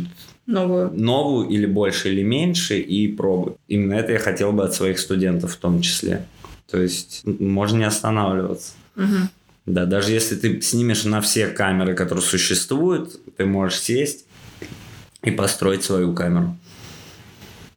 Новую. 0.49 0.91
новую 0.95 1.49
или 1.49 1.67
больше, 1.67 2.09
или 2.11 2.23
меньше, 2.23 2.79
и 2.81 3.07
пробуй. 3.07 3.53
Именно 3.69 3.95
это 3.95 4.13
я 4.13 4.19
хотел 4.19 4.53
бы 4.53 4.65
от 4.65 4.75
своих 4.75 4.99
студентов 4.99 5.53
в 5.53 5.57
том 5.57 5.83
числе. 5.83 6.25
То 6.71 6.81
есть 6.81 7.21
можно 7.25 7.77
не 7.79 7.85
останавливаться. 7.85 8.73
Мгм. 8.97 9.29
Да, 9.67 9.85
даже 9.85 10.13
если 10.13 10.37
ты 10.37 10.63
снимешь 10.63 11.05
на 11.05 11.21
все 11.21 11.49
камеры, 11.49 11.95
которые 11.95 12.25
существуют, 12.25 13.21
ты 13.37 13.45
можешь 13.45 13.79
сесть 13.81 14.25
и 15.23 15.31
построить 15.31 15.85
свою 15.85 16.15
камеру. 16.15 16.57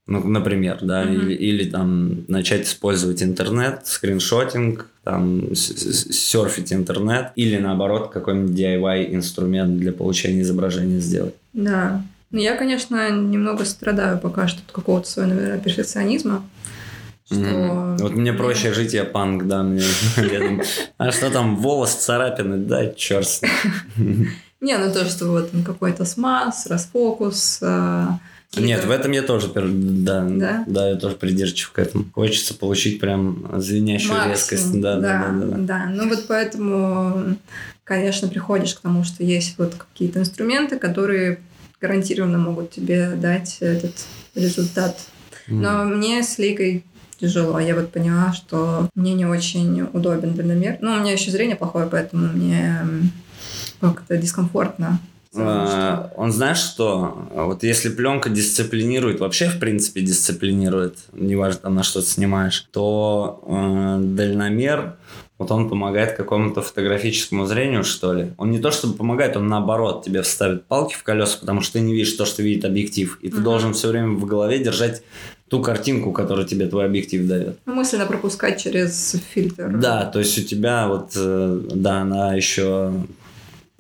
Ну, 0.07 0.25
например, 0.27 0.79
да, 0.81 1.03
Мгм. 1.03 1.13
или, 1.13 1.33
или 1.33 1.69
там 1.69 2.23
начать 2.29 2.65
использовать 2.65 3.21
интернет, 3.21 3.85
скриншотинг, 3.85 4.87
там 5.03 5.53
серфить 5.55 6.71
интернет, 6.73 7.31
или 7.35 7.57
наоборот 7.57 8.11
какой-нибудь 8.11 8.57
DIY 8.57 9.13
инструмент 9.13 9.77
для 9.77 9.91
получения 9.91 10.41
изображения 10.41 10.99
сделать. 10.99 11.35
Да. 11.53 12.03
Ну, 12.31 12.39
я, 12.39 12.55
конечно, 12.55 13.09
немного 13.09 13.65
страдаю 13.65 14.17
пока 14.19 14.47
что 14.47 14.61
от 14.65 14.71
какого-то 14.71 15.07
своего, 15.09 15.33
наверное, 15.33 15.59
перфекционизма. 15.59 16.43
Что... 17.25 17.35
Мгм. 17.35 17.97
Вот 17.97 18.13
мне 18.13 18.33
проще 18.33 18.73
жить, 18.73 18.93
я 18.93 19.03
панк, 19.05 19.47
да, 19.47 19.63
мне. 19.63 19.81
я 20.17 20.39
думаю, 20.39 20.63
А 20.97 21.11
что 21.11 21.29
там, 21.29 21.57
волос, 21.57 21.93
царапины, 21.93 22.57
да, 22.57 22.87
черт. 22.93 23.27
Не, 24.61 24.77
ну 24.77 24.93
то, 24.93 25.05
что 25.05 25.25
вот 25.27 25.49
какой-то 25.65 26.05
смаз, 26.05 26.67
расфокус. 26.67 27.57
какие-то- 27.59 28.19
Нет, 28.57 28.85
в 28.85 28.91
этом 28.91 29.11
я 29.11 29.23
тоже, 29.23 29.47
да, 29.55 30.23
Да? 30.29 30.63
да, 30.67 30.89
я 30.89 30.95
тоже 30.97 31.15
придирчив 31.15 31.71
к 31.71 31.79
этому. 31.79 32.05
Хочется 32.13 32.53
получить 32.53 32.99
прям 32.99 33.49
звенящую 33.59 34.11
Максимум. 34.13 34.31
резкость. 34.33 34.79
Да, 34.79 34.95
да, 34.99 35.01
да, 35.01 35.29
да, 35.31 35.45
да. 35.47 35.57
да. 35.57 35.85
Ну 35.89 36.07
вот 36.09 36.25
поэтому, 36.27 37.37
конечно, 37.83 38.27
приходишь 38.27 38.75
к 38.75 38.81
тому, 38.81 39.03
что 39.03 39.23
есть 39.23 39.55
вот 39.57 39.73
какие-то 39.75 40.19
инструменты, 40.19 40.77
которые 40.77 41.39
гарантированно 41.81 42.37
могут 42.37 42.71
тебе 42.71 43.11
дать 43.15 43.57
этот 43.59 43.93
результат. 44.35 44.99
Но 45.47 45.83
мне 45.85 46.23
с 46.23 46.37
лейкой 46.37 46.85
тяжело. 47.19 47.59
Я 47.59 47.75
вот 47.75 47.91
поняла, 47.91 48.31
что 48.33 48.87
мне 48.95 49.13
не 49.13 49.25
очень 49.25 49.81
удобен 49.93 50.33
дальномер. 50.33 50.77
Ну, 50.81 50.93
у 50.93 50.99
меня 50.99 51.11
еще 51.13 51.31
зрение 51.31 51.55
плохое, 51.55 51.87
поэтому 51.87 52.27
мне 52.27 52.77
м, 52.81 53.11
как-то 53.81 54.17
дискомфортно. 54.17 54.99
Что- 55.33 55.41
А, 55.43 56.11
Он 56.17 56.31
знаешь 56.33 56.57
что? 56.57 57.29
Вот 57.33 57.63
если 57.63 57.89
пленка 57.89 58.29
дисциплинирует, 58.29 59.19
вообще 59.21 59.49
в 59.49 59.59
принципе 59.59 60.01
дисциплинирует, 60.01 60.97
неважно 61.13 61.59
там 61.61 61.75
на 61.75 61.83
что 61.83 62.01
ты 62.01 62.07
снимаешь, 62.07 62.67
то 62.71 63.41
э, 63.47 64.03
дальномер, 64.03 64.95
вот 65.41 65.49
он 65.51 65.69
помогает 65.69 66.13
какому-то 66.15 66.61
фотографическому 66.61 67.47
зрению, 67.47 67.83
что 67.83 68.13
ли. 68.13 68.27
Он 68.37 68.51
не 68.51 68.59
то 68.59 68.69
чтобы 68.69 68.93
помогает, 68.93 69.35
он 69.35 69.47
наоборот 69.47 70.05
тебе 70.05 70.21
вставит 70.21 70.65
палки 70.65 70.93
в 70.93 71.01
колеса, 71.01 71.37
потому 71.39 71.61
что 71.61 71.73
ты 71.73 71.79
не 71.81 71.93
видишь 71.93 72.13
то, 72.13 72.25
что 72.25 72.43
видит 72.43 72.63
объектив. 72.63 73.17
И 73.23 73.29
ты 73.29 73.37
Мгм. 73.37 73.43
должен 73.43 73.73
все 73.73 73.87
время 73.87 74.09
в 74.13 74.25
голове 74.25 74.59
держать 74.59 75.01
ту 75.49 75.59
картинку, 75.63 76.11
которую 76.11 76.45
тебе 76.47 76.67
твой 76.67 76.85
объектив 76.85 77.27
дает. 77.27 77.57
Ну, 77.65 77.73
мысленно 77.73 78.05
пропускать 78.05 78.61
через 78.61 79.15
фильтр. 79.33 79.77
Да, 79.81 80.05
то 80.05 80.19
есть 80.19 80.37
у 80.37 80.43
тебя 80.43 80.87
вот, 80.87 81.13
э, 81.15 81.59
да, 81.73 82.01
она 82.01 82.35
еще 82.35 82.93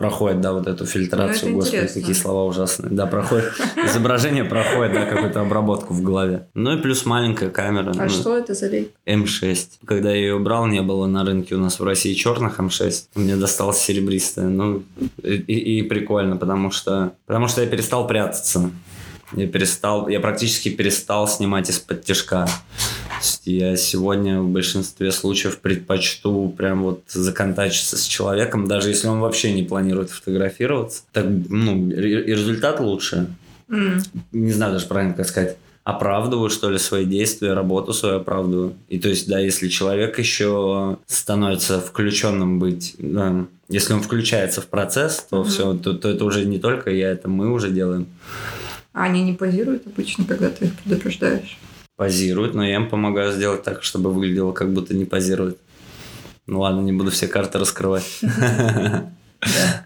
проходит, 0.01 0.41
да, 0.41 0.53
вот 0.53 0.67
эту 0.67 0.85
фильтрацию, 0.85 1.51
Ну, 1.51 1.57
господи, 1.57 1.75
интересно. 1.77 2.01
какие 2.01 2.15
слова 2.15 2.43
ужасные. 2.45 2.91
Да, 2.91 3.05
проходит, 3.05 3.45
изображение 3.85 4.43
проходит, 4.43 4.93
да, 4.93 5.05
какую-то 5.05 5.41
обработку 5.41 5.93
в 5.93 6.01
голове. 6.01 6.47
Ну 6.53 6.77
и 6.77 6.81
плюс 6.81 7.05
маленькая 7.05 7.49
камера. 7.49 7.91
А 7.97 8.03
ну, 8.03 8.09
что 8.09 8.37
это 8.37 8.53
за 8.53 8.67
лейка? 8.69 8.91
М6. 9.07 9.57
Когда 9.85 10.09
я 10.09 10.15
ее 10.17 10.39
брал, 10.39 10.67
не 10.67 10.81
было 10.81 11.07
на 11.07 11.23
рынке 11.23 11.55
у 11.55 11.59
нас 11.59 11.79
в 11.79 11.83
России 11.83 12.13
черных 12.13 12.59
М6. 12.59 13.05
Мне 13.15 13.35
досталась 13.35 13.77
серебристая. 13.77 14.47
Ну, 14.47 14.83
и, 15.23 15.33
и- 15.35 15.79
и 15.79 15.83
прикольно, 15.83 16.37
потому 16.37 16.71
что, 16.71 17.13
потому 17.25 17.47
что 17.47 17.61
я 17.61 17.67
перестал 17.67 18.07
прятаться. 18.07 18.69
Я 19.33 19.47
перестал, 19.47 20.07
я 20.09 20.19
практически 20.19 20.69
перестал 20.69 21.27
снимать 21.27 21.69
из-под 21.69 22.03
тяжка. 22.03 22.47
Я 23.45 23.75
сегодня 23.77 24.41
в 24.41 24.49
большинстве 24.49 25.11
случаев 25.11 25.59
предпочту 25.59 26.49
прям 26.57 26.83
вот 26.83 27.03
законтачиться 27.07 27.97
с 27.97 28.03
человеком, 28.03 28.67
даже 28.67 28.89
если 28.89 29.07
он 29.07 29.19
вообще 29.19 29.53
не 29.53 29.63
планирует 29.63 30.09
фотографироваться. 30.09 31.03
Так, 31.13 31.25
ну, 31.49 31.89
и 31.89 31.93
результат 32.33 32.79
лучше 32.79 33.27
М, 33.69 34.01
не 34.31 34.51
знаю 34.51 34.73
даже 34.73 34.87
правильно 34.87 35.13
как 35.13 35.27
сказать, 35.27 35.57
оправдываю, 35.83 36.49
что 36.49 36.69
ли, 36.69 36.77
свои 36.77 37.05
действия, 37.05 37.53
работу 37.53 37.93
свою 37.93 38.17
оправдываю. 38.17 38.73
И 38.89 38.99
то 38.99 39.07
есть, 39.09 39.27
да, 39.27 39.39
если 39.39 39.67
человек 39.69 40.19
еще 40.19 40.97
становится 41.07 41.79
включенным 41.79 42.59
быть, 42.59 42.95
да, 42.97 43.45
если 43.69 43.93
он 43.93 44.01
включается 44.01 44.61
в 44.61 44.67
процесс, 44.67 45.25
то 45.29 45.37
Мгм. 45.41 45.49
все, 45.49 45.73
то, 45.73 45.93
то 45.93 46.09
это 46.09 46.25
уже 46.25 46.45
не 46.45 46.59
только 46.59 46.91
я, 46.91 47.09
это 47.11 47.29
мы 47.29 47.51
уже 47.51 47.71
делаем. 47.71 48.07
А 48.93 49.03
они 49.03 49.23
не 49.23 49.33
позируют 49.33 49.87
обычно, 49.87 50.25
когда 50.25 50.49
ты 50.49 50.65
их 50.65 50.75
предупреждаешь? 50.75 51.57
Позируют, 51.95 52.55
но 52.55 52.65
я 52.65 52.75
им 52.75 52.89
помогаю 52.89 53.31
сделать 53.31 53.63
так, 53.63 53.83
чтобы 53.83 54.11
выглядело, 54.11 54.51
как 54.51 54.73
будто 54.73 54.93
не 54.93 55.05
позирует. 55.05 55.57
Ну 56.47 56.61
ладно, 56.61 56.81
не 56.81 56.91
буду 56.91 57.11
все 57.11 57.27
карты 57.27 57.59
раскрывать. 57.59 58.21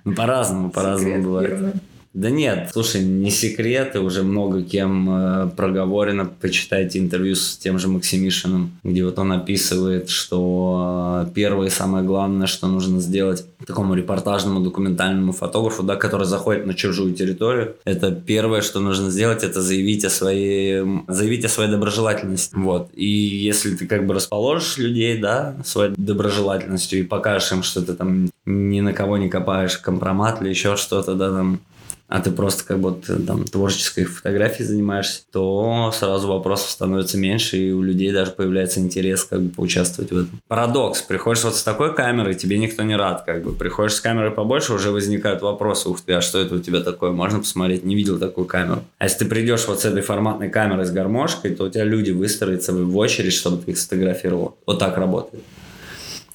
Ну, 0.04 0.14
По-разному, 0.14 0.70
по-разному 0.70 1.24
бывает. 1.24 1.76
Да 2.16 2.30
нет, 2.30 2.70
слушай, 2.72 3.04
не 3.04 3.30
секреты, 3.30 4.00
уже 4.00 4.24
много 4.24 4.64
кем 4.64 5.10
э, 5.10 5.50
проговорено. 5.50 6.24
Почитайте 6.24 6.98
интервью 6.98 7.36
с 7.36 7.58
тем 7.58 7.78
же 7.78 7.90
Максимишиным, 7.90 8.72
где 8.86 9.04
вот 9.04 9.20
он 9.20 9.34
описывает, 9.34 10.08
что 10.08 11.26
э, 11.28 11.32
первое 11.36 11.68
и 11.68 11.70
самое 11.70 12.06
главное, 12.06 12.48
что 12.48 12.68
нужно 12.68 13.02
сделать 13.02 13.44
такому 13.68 13.96
репортажному 13.96 14.62
документальному 14.62 15.34
фотографу, 15.34 15.84
да, 15.84 15.98
который 15.98 16.26
заходит 16.26 16.66
на 16.66 16.74
чужую 16.74 17.14
территорию, 17.16 17.76
это 17.84 18.14
первое, 18.14 18.62
что 18.62 18.80
нужно 18.80 19.12
сделать, 19.12 19.44
это 19.44 19.62
заявить 19.62 20.06
о 20.06 20.10
своей, 20.10 20.86
заявить 21.10 21.44
о 21.44 21.50
своей 21.50 21.70
доброжелательности. 21.70 22.56
Вот. 22.56 22.92
И 22.94 23.08
если 23.08 23.76
ты 23.76 23.88
как 23.88 24.08
бы 24.08 24.14
расположишь 24.14 24.78
людей, 24.78 25.18
да, 25.18 25.58
своей 25.66 25.94
доброжелательностью 25.98 27.00
и 27.00 27.04
покажешь 27.04 27.52
им, 27.52 27.62
что 27.62 27.82
ты 27.82 27.94
там 27.94 28.30
ни 28.46 28.80
на 28.80 28.94
кого 28.94 29.18
не 29.18 29.28
копаешь 29.28 29.78
компромат 29.78 30.42
или 30.42 30.48
еще 30.48 30.78
что-то, 30.78 31.16
да, 31.16 31.30
там, 31.32 31.60
а 32.08 32.20
ты 32.20 32.30
просто 32.30 32.64
как 32.66 32.80
будто 32.80 33.20
там 33.20 33.46
творческой 33.46 34.06
фотографией 34.06 34.68
занимаешься, 34.68 35.22
то 35.32 35.92
сразу 35.94 36.28
вопросов 36.28 36.70
становится 36.70 37.18
меньше, 37.18 37.58
и 37.58 37.72
у 37.72 37.82
людей 37.82 38.12
даже 38.12 38.32
появляется 38.32 38.80
интерес 38.80 39.24
как 39.24 39.42
бы 39.42 39.50
поучаствовать 39.50 40.12
в 40.12 40.18
этом. 40.18 40.42
Парадокс. 40.48 41.02
Приходишь 41.02 41.44
вот 41.44 41.56
с 41.56 41.64
такой 41.64 41.96
камерой, 41.96 42.36
тебе 42.36 42.60
никто 42.60 42.84
не 42.84 42.96
рад, 42.96 43.24
как 43.26 43.44
бы. 43.44 43.54
Приходишь 43.54 43.96
с 43.96 44.02
камерой 44.02 44.32
побольше, 44.32 44.74
уже 44.74 44.92
возникают 44.92 45.42
вопросы. 45.42 45.90
Ух 45.90 46.02
ты, 46.02 46.14
а 46.14 46.22
что 46.22 46.40
это 46.40 46.56
у 46.56 46.60
тебя 46.60 46.82
такое? 46.82 47.12
Можно 47.12 47.40
посмотреть? 47.40 47.84
Не 47.84 47.96
видел 47.96 48.20
такую 48.20 48.46
камеру. 48.46 48.84
А 49.00 49.06
если 49.06 49.20
ты 49.20 49.26
придешь 49.26 49.68
вот 49.68 49.82
с 49.82 49.86
этой 49.86 50.02
форматной 50.02 50.50
камерой 50.50 50.86
с 50.86 50.92
гармошкой, 50.92 51.56
то 51.56 51.66
у 51.66 51.70
тебя 51.70 51.86
люди 51.86 52.12
выстроятся 52.12 52.72
в 52.74 52.98
очередь, 52.98 53.34
чтобы 53.34 53.64
ты 53.64 53.72
их 53.72 53.80
сфотографировал. 53.80 54.58
Вот 54.68 54.78
так 54.78 54.98
работает. 54.98 55.44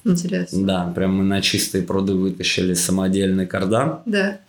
Интересно. 0.03 0.65
Да, 0.65 0.91
прям 0.93 1.15
мы 1.15 1.23
на 1.23 1.41
чистые 1.41 1.83
пруды 1.83 2.13
вытащили 2.13 2.73
самодельный 2.73 3.45
кардан. 3.45 3.99
Да. 4.05 4.39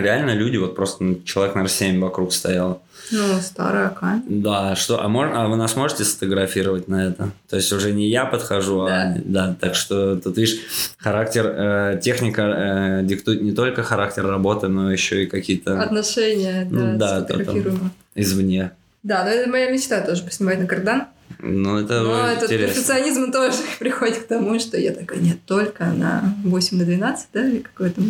Реально 0.00 0.32
люди, 0.34 0.56
вот 0.56 0.74
просто 0.76 1.16
человек, 1.24 1.54
наверное, 1.54 1.74
7 1.74 2.00
вокруг 2.00 2.32
стоял. 2.32 2.82
Ну, 3.10 3.40
старая 3.40 3.88
камера. 3.88 4.22
Да, 4.28 4.76
что, 4.76 5.02
а, 5.02 5.08
мож, 5.08 5.30
а 5.32 5.48
вы 5.48 5.56
нас 5.56 5.76
можете 5.76 6.04
сфотографировать 6.04 6.88
на 6.88 7.06
это? 7.08 7.30
То 7.48 7.56
есть 7.56 7.72
уже 7.72 7.92
не 7.92 8.08
я 8.08 8.26
подхожу, 8.26 8.84
Да. 8.86 9.14
а 9.16 9.20
да, 9.24 9.56
так 9.58 9.74
что 9.74 10.16
тут 10.16 10.36
видишь, 10.36 10.58
характер, 10.98 11.46
э, 11.46 12.00
техника 12.02 12.42
э, 12.42 13.04
диктует 13.04 13.40
не 13.40 13.52
только 13.52 13.82
характер 13.82 14.26
работы, 14.26 14.68
но 14.68 14.92
еще 14.92 15.22
и 15.24 15.26
какие-то 15.26 15.80
Отношения, 15.80 16.68
да, 16.70 16.78
Ну, 16.78 16.98
да, 16.98 17.18
сфотографируемо. 17.20 17.90
извне. 18.14 18.72
Да, 19.02 19.24
но 19.24 19.30
это 19.30 19.48
моя 19.48 19.70
мечта 19.70 20.02
тоже 20.02 20.22
поснимать 20.22 20.60
на 20.60 20.66
кардан. 20.66 21.04
Ну, 21.40 21.78
это 21.78 22.00
Но 22.02 22.26
этот 22.26 22.44
интересно. 22.44 22.68
перфекционизм 22.74 23.32
тоже 23.32 23.56
приходит 23.78 24.18
к 24.18 24.26
тому, 24.26 24.58
что 24.58 24.76
я 24.76 24.92
такая, 24.92 25.18
нет, 25.20 25.38
только 25.46 25.84
на 25.86 26.34
8 26.44 26.76
на 26.78 26.84
12, 26.84 27.28
да, 27.32 27.48
или 27.48 27.58
какой-то. 27.60 28.02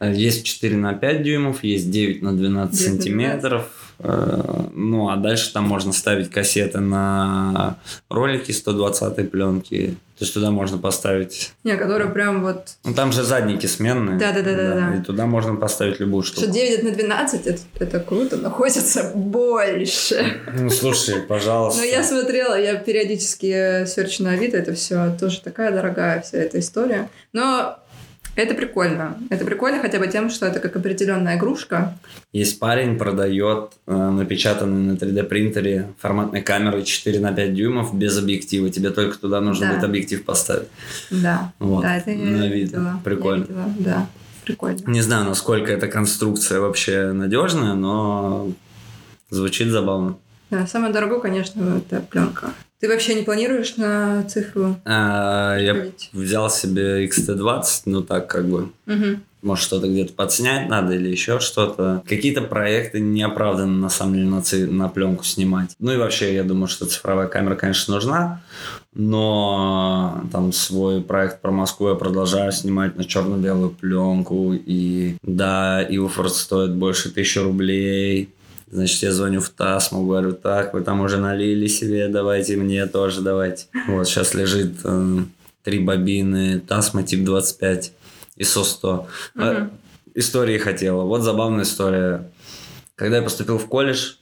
Э, 0.00 0.12
Есть 0.12 0.44
4 0.44 0.76
на 0.76 0.94
5 0.94 1.22
дюймов, 1.22 1.64
есть 1.64 1.90
9 1.90 2.22
на 2.22 2.32
12 2.36 2.78
9 2.78 2.88
на 2.88 2.96
сантиметров. 2.96 3.70
Э, 3.98 4.64
Ну, 4.74 5.08
а 5.08 5.16
дальше 5.16 5.52
там 5.52 5.64
можно 5.64 5.92
ставить 5.92 6.30
кассеты 6.30 6.78
на 6.80 7.76
ролики 8.08 8.52
120 8.52 9.30
пленки. 9.30 9.96
То 10.18 10.24
есть 10.24 10.34
туда 10.34 10.50
можно 10.50 10.78
поставить... 10.78 11.52
Не, 11.62 11.76
которая 11.76 12.08
прям 12.08 12.42
вот... 12.42 12.70
Ну, 12.84 12.92
там 12.92 13.12
же 13.12 13.22
задники 13.22 13.66
сменные. 13.66 14.18
Да-да-да-да-да. 14.18 14.96
И 14.96 15.02
туда 15.02 15.26
можно 15.26 15.54
поставить 15.54 16.00
любую 16.00 16.24
Что 16.24 16.40
штуку. 16.40 16.52
9 16.52 16.82
на 16.82 16.90
12, 16.90 17.46
это, 17.46 17.60
это 17.78 18.00
круто, 18.00 18.36
но 18.36 18.50
хочется 18.50 19.12
больше. 19.14 20.40
Ну, 20.58 20.70
слушай, 20.70 21.20
пожалуйста. 21.22 21.80
Но 21.82 21.86
я 21.86 22.02
смотрела, 22.02 22.60
я 22.60 22.74
периодически 22.74 23.86
серчу 23.86 24.24
на 24.24 24.30
Авито, 24.32 24.56
это 24.56 24.74
все 24.74 25.16
тоже 25.20 25.40
такая 25.40 25.70
дорогая 25.70 26.20
вся 26.22 26.38
эта 26.38 26.58
история. 26.58 27.08
Но 27.32 27.78
это 28.42 28.54
прикольно. 28.54 29.16
Это 29.30 29.44
прикольно 29.44 29.80
хотя 29.80 29.98
бы 29.98 30.06
тем, 30.08 30.30
что 30.30 30.46
это 30.46 30.60
как 30.60 30.76
определенная 30.76 31.36
игрушка. 31.36 31.98
Есть 32.32 32.58
парень, 32.58 32.96
продает 32.98 33.72
э, 33.86 33.94
напечатанный 33.94 34.92
на 34.92 34.96
3D 34.96 35.22
принтере 35.24 35.88
форматной 35.98 36.42
камерой 36.42 36.84
4 36.84 37.20
на 37.20 37.32
5 37.32 37.54
дюймов 37.54 37.94
без 37.94 38.16
объектива. 38.18 38.70
Тебе 38.70 38.90
только 38.90 39.18
туда 39.18 39.40
нужно 39.40 39.66
Да. 39.66 39.72
будет 39.74 39.84
объектив 39.84 40.24
поставить. 40.24 40.68
Да. 41.10 41.52
Вот. 41.58 41.82
Да, 41.82 41.96
это 41.96 42.10
я 42.10 42.16
На 42.18 42.46
вид. 42.46 42.54
видела. 42.54 43.00
Прикольно. 43.04 43.46
Я 43.48 43.64
видела, 43.64 43.74
Да, 43.78 44.06
прикольно. 44.44 44.78
Не 44.86 45.00
знаю, 45.02 45.24
насколько 45.24 45.72
эта 45.72 45.88
конструкция 45.88 46.60
вообще 46.60 47.12
надежная, 47.12 47.74
но 47.74 48.50
звучит 49.30 49.68
забавно. 49.68 50.16
Да, 50.50 50.66
самое 50.66 50.92
дорогое, 50.92 51.20
конечно, 51.20 51.76
это 51.86 52.00
пленка. 52.00 52.52
Ты 52.80 52.88
вообще 52.88 53.14
не 53.16 53.22
планируешь 53.22 53.76
на 53.76 54.22
цифру? 54.24 54.76
А, 54.84 55.56
я 55.58 55.86
взял 56.12 56.48
себе 56.50 57.06
XT20, 57.06 57.62
ну 57.86 58.02
так 58.02 58.28
как 58.28 58.46
бы. 58.48 58.68
Может, 59.40 59.64
что-то 59.64 59.86
где-то 59.88 60.12
подснять 60.14 60.68
надо 60.68 60.94
или 60.94 61.08
еще 61.08 61.38
что-то. 61.38 62.02
Какие-то 62.08 62.40
проекты 62.42 62.98
неоправданно, 62.98 63.78
на 63.78 63.88
самом 63.88 64.14
деле, 64.14 64.26
на, 64.26 64.42
ци- 64.42 64.66
на 64.66 64.88
пленку 64.88 65.22
снимать. 65.24 65.76
Ну 65.78 65.92
и 65.92 65.96
вообще, 65.96 66.34
я 66.34 66.42
думаю, 66.42 66.66
что 66.66 66.86
цифровая 66.86 67.28
камера, 67.28 67.54
конечно, 67.54 67.94
нужна. 67.94 68.40
Но 68.94 70.24
там 70.32 70.52
свой 70.52 71.00
проект 71.02 71.40
про 71.40 71.52
Москву 71.52 71.88
я 71.88 71.94
продолжаю 71.94 72.50
снимать 72.50 72.96
на 72.96 73.04
черно-белую 73.04 73.70
пленку. 73.70 74.54
И 74.54 75.14
да, 75.22 75.82
Илфорд 75.82 76.34
стоит 76.34 76.74
больше 76.74 77.10
тысячи 77.10 77.38
рублей. 77.38 78.30
Значит, 78.70 79.02
я 79.02 79.12
звоню 79.12 79.40
в 79.40 79.48
ТАСМу, 79.48 80.06
говорю, 80.06 80.32
так, 80.32 80.74
вы 80.74 80.82
там 80.82 81.00
уже 81.00 81.16
налили 81.16 81.66
себе, 81.68 82.08
давайте 82.08 82.56
мне 82.56 82.86
тоже, 82.86 83.22
давайте. 83.22 83.66
Вот, 83.86 84.06
сейчас 84.06 84.34
лежит 84.34 84.74
э, 84.84 85.18
три 85.64 85.78
бобины 85.78 86.60
Тасма 86.60 87.02
тип 87.02 87.24
25 87.24 87.92
ISO 88.38 88.64
100. 88.64 89.06
А, 89.36 89.52
Мгм. 89.52 89.70
Истории 90.14 90.58
хотела. 90.58 91.02
Вот 91.04 91.22
забавная 91.22 91.62
история. 91.64 92.30
Когда 92.96 93.18
я 93.18 93.22
поступил 93.22 93.56
в 93.58 93.66
колледж, 93.68 94.14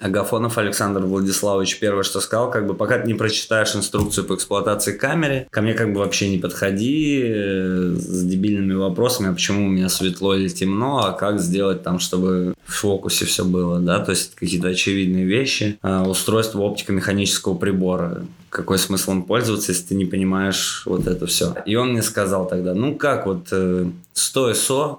Агафонов 0.00 0.56
Александр 0.56 1.02
Владиславович 1.02 1.78
первое, 1.78 2.02
что 2.02 2.20
сказал, 2.20 2.50
как 2.50 2.66
бы 2.66 2.74
пока 2.74 2.98
ты 2.98 3.06
не 3.06 3.14
прочитаешь 3.14 3.76
инструкцию 3.76 4.24
по 4.26 4.34
эксплуатации 4.34 4.92
камеры, 4.92 5.46
ко 5.50 5.60
мне 5.60 5.74
как 5.74 5.92
бы 5.92 6.00
вообще 6.00 6.30
не 6.30 6.38
подходи 6.38 7.22
э, 7.22 7.94
с 7.96 8.24
дебильными 8.24 8.74
вопросами, 8.74 9.28
а 9.28 9.32
почему 9.32 9.66
у 9.66 9.68
меня 9.68 9.88
светло 9.88 10.34
или 10.34 10.48
темно, 10.48 11.04
а 11.04 11.12
как 11.12 11.40
сделать 11.40 11.82
там, 11.82 11.98
чтобы 11.98 12.54
в 12.64 12.72
фокусе 12.72 13.26
все 13.26 13.44
было, 13.44 13.78
да, 13.78 13.98
то 13.98 14.12
есть 14.12 14.34
какие-то 14.34 14.68
очевидные 14.68 15.26
вещи. 15.26 15.78
А, 15.82 16.08
устройство 16.08 16.60
оптико-механического 16.60 17.54
прибора. 17.54 18.24
Какой 18.48 18.78
смысл 18.78 19.12
им 19.12 19.22
пользоваться, 19.24 19.72
если 19.72 19.88
ты 19.88 19.94
не 19.94 20.06
понимаешь 20.06 20.82
вот 20.86 21.06
это 21.06 21.26
все. 21.26 21.54
И 21.66 21.76
он 21.76 21.92
мне 21.92 22.02
сказал 22.02 22.48
тогда, 22.48 22.74
ну 22.74 22.94
как 22.94 23.26
вот 23.26 23.48
э, 23.52 23.86
100 24.14 24.50
ISO, 24.50 24.98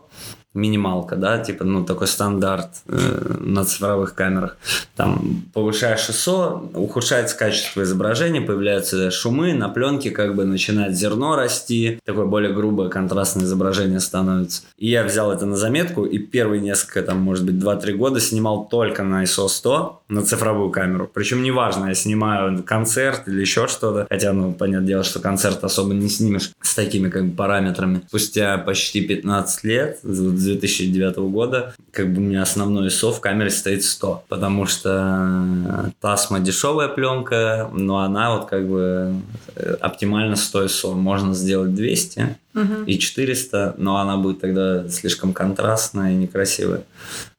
минималка, 0.54 1.16
да, 1.16 1.38
типа, 1.38 1.64
ну, 1.64 1.86
такой 1.86 2.08
стандарт 2.08 2.70
э, 2.88 3.36
на 3.40 3.64
цифровых 3.64 4.16
камерах. 4.16 4.58
Там 4.96 5.44
повышаешь 5.54 6.10
ISO, 6.10 6.72
ухудшается 6.76 7.38
качество 7.38 7.84
изображения, 7.84 8.42
появляются 8.42 9.12
шумы, 9.12 9.54
на 9.54 9.70
пленке 9.70 10.12
как 10.12 10.36
бы 10.36 10.44
начинает 10.44 10.96
зерно 10.96 11.36
расти, 11.36 12.00
такое 12.06 12.26
более 12.26 12.54
грубое 12.54 12.90
контрастное 12.90 13.46
изображение 13.46 14.00
становится. 14.02 14.64
И 14.78 14.90
я 14.90 15.04
взял 15.04 15.32
это 15.32 15.46
на 15.46 15.56
заметку, 15.56 16.06
и 16.06 16.18
первые 16.18 16.62
несколько, 16.62 17.02
там, 17.02 17.20
может 17.20 17.46
быть, 17.46 17.56
2-3 17.56 17.94
года 17.94 18.20
снимал 18.20 18.68
только 18.68 19.04
на 19.04 19.24
ISO 19.24 19.48
100 19.48 20.02
на 20.10 20.24
цифровую 20.24 20.70
камеру. 20.70 21.10
Причем 21.12 21.42
неважно, 21.44 21.88
я 21.88 21.96
снимаю 21.96 22.62
концерт 22.64 23.28
или 23.28 23.40
еще 23.40 23.68
что-то, 23.68 24.06
хотя, 24.10 24.34
ну, 24.34 24.52
понятное 24.52 24.88
дело, 24.88 25.04
что 25.04 25.20
концерт 25.20 25.64
особо 25.64 25.94
не 25.94 26.10
снимешь 26.10 26.52
с 26.62 26.76
такими 26.76 27.10
как 27.10 27.26
бы 27.26 27.36
параметрами. 27.36 28.02
Спустя 28.08 28.58
почти 28.58 29.02
15 29.02 29.64
лет, 29.64 30.00
с 30.42 30.44
2009 30.44 31.18
года, 31.32 31.74
как 31.92 32.12
бы 32.14 32.18
у 32.22 32.26
меня 32.26 32.42
основной 32.42 32.88
ISO 32.88 33.12
в 33.14 33.20
камере 33.22 33.50
стоит 33.52 33.84
100, 33.84 34.24
потому 34.28 34.66
что 34.66 35.92
Тасма 36.02 36.40
дешевая 36.40 36.88
пленка, 36.88 37.70
но 37.74 38.00
она 38.00 38.36
вот 38.36 38.50
как 38.50 38.68
бы 38.68 39.14
э, 39.56 39.74
оптимально 39.80 40.36
100 40.36 40.66
ISO. 40.66 40.94
Можно 40.96 41.34
сделать 41.34 41.74
200 41.76 42.38
Мгм. 42.54 42.84
и 42.84 43.00
400, 43.00 43.76
но 43.78 43.98
она 43.98 44.18
будет 44.18 44.42
тогда 44.42 44.88
слишком 44.90 45.32
контрастная 45.34 46.12
и 46.12 46.16
некрасивая. 46.16 46.82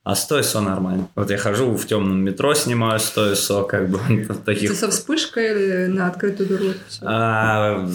А 0.05 0.17
100 0.17 0.41
ISO 0.41 0.61
нормально. 0.61 1.09
Вот 1.15 1.31
я 1.31 1.38
хожу 1.38 1.77
в 1.77 1.87
темном 1.87 2.25
метро, 2.25 2.55
снимаю 2.55 2.99
100 2.99 3.33
ISO, 3.35 3.65
как 3.67 3.88
бы 3.88 4.01
таких 4.45 4.71
Ты 4.71 4.77
со 4.77 4.91
вспышкой 4.91 5.53
или 5.53 5.87
на 5.87 6.09
открытую 6.09 6.49
дыру? 6.49 6.65
а, 7.03 7.88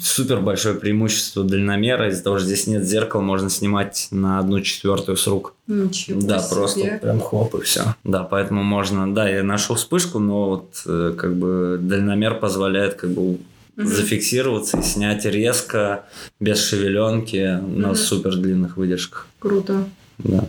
супер 0.00 0.40
большое 0.40 0.76
преимущество 0.76 1.44
дальномера. 1.44 2.08
Из-за 2.08 2.24
того, 2.24 2.38
что 2.38 2.46
здесь 2.46 2.66
нет 2.66 2.84
зеркал, 2.84 3.20
можно 3.20 3.50
снимать 3.50 4.08
на 4.10 4.38
одну 4.38 4.60
четвертую 4.62 5.18
с 5.18 5.26
рук. 5.26 5.54
Ничего 5.66 6.20
да, 6.22 6.38
себе. 6.38 6.56
просто 6.56 6.98
прям 7.02 7.20
хлоп 7.20 7.54
и 7.56 7.60
все. 7.60 7.82
Да, 8.02 8.22
поэтому 8.24 8.62
можно. 8.62 9.12
Да, 9.14 9.28
я 9.28 9.42
нашел 9.42 9.76
вспышку, 9.76 10.20
но 10.20 10.48
вот 10.48 10.82
э, 10.86 11.12
как 11.18 11.34
бы 11.36 11.78
дальномер 11.80 12.36
позволяет 12.36 12.94
как 12.94 13.10
бы 13.10 13.38
Мгм. 13.76 13.86
зафиксироваться 13.88 14.78
и 14.78 14.82
снять 14.82 15.24
резко, 15.24 16.04
без 16.40 16.58
шевеленки, 16.62 17.58
на 17.60 17.88
Мгм. 17.88 17.96
супер 17.96 18.36
длинных 18.36 18.76
выдержках. 18.76 19.26
Круто. 19.38 19.84
Да. 20.18 20.44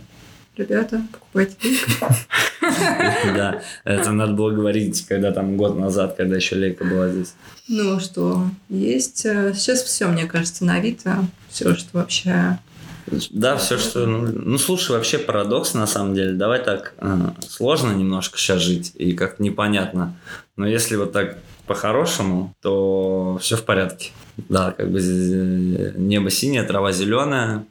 Ребята, 0.58 1.02
покупайте. 1.12 1.58
Да, 3.36 3.62
это 3.84 4.12
надо 4.12 4.34
было 4.34 4.52
говорить, 4.52 5.06
когда 5.08 5.32
там 5.32 5.58
год 5.58 5.78
назад, 5.78 6.16
когда 6.16 6.38
еще 6.38 6.56
Лейка 6.56 6.86
была 6.86 7.10
здесь. 7.10 7.34
Ну 7.68 8.00
что, 8.00 8.46
есть 8.70 9.26
э, 9.26 9.54
сейчас 9.54 9.84
все, 9.84 10.08
мне 10.08 10.26
кажется, 10.28 10.64
на 10.64 10.76
Авито. 10.76 11.26
Все, 11.50 11.76
что 11.76 11.90
вообще 11.98 12.60
Да, 13.32 13.58
все, 13.58 13.78
что... 13.78 14.06
Ну, 14.06 14.32
ну, 14.34 14.58
слушай, 14.58 14.92
вообще 14.92 15.18
парадокс 15.18 15.74
на 15.74 15.88
самом 15.88 16.16
деле. 16.16 16.34
Давай 16.34 16.64
так, 16.64 16.94
э, 17.00 17.18
сложно 17.50 17.92
немножко 17.92 18.38
сейчас 18.38 18.62
жить 18.62 18.94
и 18.96 19.14
как-то 19.14 19.44
непонятно. 19.44 20.16
Но 20.56 20.66
если 20.66 20.96
вот 20.96 21.12
так 21.12 21.38
по-хорошему, 21.68 22.56
то 22.62 23.38
все 23.42 23.58
в 23.58 23.64
порядке. 23.64 24.12
Да, 24.50 24.72
как 24.72 24.90
бы 24.90 25.02
небо 25.98 26.30
синее, 26.30 26.64
трава 26.64 26.92
зеленая, 26.92 27.66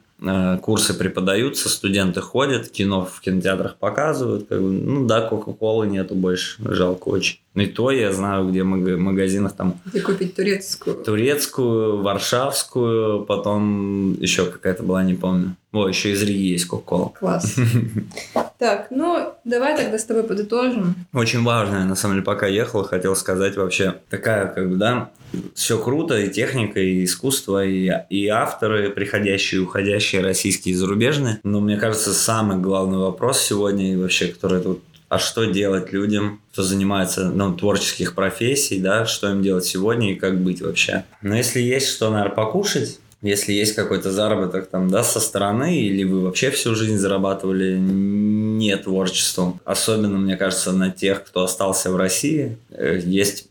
курсы 0.61 0.93
преподаются, 0.93 1.69
студенты 1.69 2.21
ходят, 2.21 2.69
кино 2.69 3.05
в 3.05 3.21
кинотеатрах 3.21 3.75
показывают. 3.75 4.47
Как 4.47 4.61
бы, 4.61 4.71
ну 4.71 5.05
да, 5.05 5.21
Кока-Колы 5.21 5.87
нету 5.87 6.15
больше, 6.15 6.61
жалко 6.63 7.09
очень. 7.09 7.39
Ну 7.55 7.63
и 7.63 7.67
то 7.67 7.91
я 7.91 8.11
знаю, 8.11 8.49
где 8.49 8.63
в 8.63 8.65
магазинах 8.65 9.53
там... 9.53 9.79
Где 9.85 10.01
купить 10.01 10.35
турецкую? 10.35 11.03
Турецкую, 11.03 12.01
варшавскую, 12.01 13.25
потом 13.25 14.13
еще 14.19 14.45
какая-то 14.45 14.83
была, 14.83 15.03
не 15.03 15.13
помню. 15.13 15.55
О, 15.71 15.87
еще 15.87 16.11
из 16.11 16.23
Риги 16.23 16.53
есть 16.53 16.65
Кока-Кола. 16.65 17.13
Класс. 17.19 17.55
Так, 18.59 18.87
ну, 18.91 19.33
давай 19.43 19.75
тогда 19.75 19.97
с 19.97 20.05
тобой 20.05 20.23
подытожим. 20.23 20.95
Очень 21.11 21.43
важное, 21.43 21.83
на 21.83 21.95
самом 21.95 22.15
деле, 22.15 22.23
пока 22.23 22.47
ехал, 22.47 22.85
хотел 22.85 23.13
сказать 23.13 23.57
вообще, 23.57 23.95
такая, 24.09 24.47
как 24.47 24.69
бы, 24.69 24.77
да, 24.77 25.09
все 25.55 25.77
круто, 25.77 26.19
и 26.19 26.29
техника, 26.29 26.79
и 26.79 27.03
искусство, 27.03 27.65
и, 27.65 27.91
и 28.09 28.27
авторы, 28.27 28.89
приходящие 28.89 29.61
и 29.61 29.63
уходящие, 29.63 30.21
российские 30.21 30.73
и 30.73 30.77
зарубежные. 30.77 31.39
Но 31.43 31.59
мне 31.59 31.77
кажется, 31.77 32.13
самый 32.13 32.57
главный 32.57 32.97
вопрос 32.97 33.41
сегодня, 33.41 33.93
и 33.93 33.95
вообще, 33.95 34.27
который 34.27 34.61
тут 34.61 34.81
а 35.13 35.19
что 35.19 35.43
делать 35.45 35.93
людям, 35.93 36.41
кто 36.51 36.63
занимается 36.63 37.29
ну, 37.29 37.53
творческих 37.53 38.15
профессий, 38.15 38.79
да, 38.79 39.05
что 39.05 39.29
им 39.29 39.43
делать 39.43 39.63
сегодня 39.63 40.11
и 40.11 40.15
как 40.15 40.41
быть 40.41 40.59
вообще. 40.61 41.05
Но 41.21 41.35
если 41.35 41.61
есть 41.61 41.87
что, 41.87 42.09
наверное, 42.09 42.33
покушать, 42.35 42.99
если 43.23 43.53
есть 43.53 43.73
какой-то 43.73 44.11
заработок 44.11 44.67
там, 44.67 44.89
да, 44.89 45.03
со 45.03 45.19
стороны, 45.19 45.79
или 45.79 46.03
вы 46.03 46.21
вообще 46.21 46.51
всю 46.51 46.75
жизнь 46.75 46.97
зарабатывали 46.97 47.77
не 47.79 48.75
творчеством, 48.77 49.59
особенно, 49.63 50.17
мне 50.17 50.35
кажется, 50.35 50.73
на 50.73 50.91
тех, 50.91 51.23
кто 51.23 51.43
остался 51.43 51.89
в 51.89 51.95
России, 51.95 52.57
э, 52.69 52.99
есть, 53.03 53.47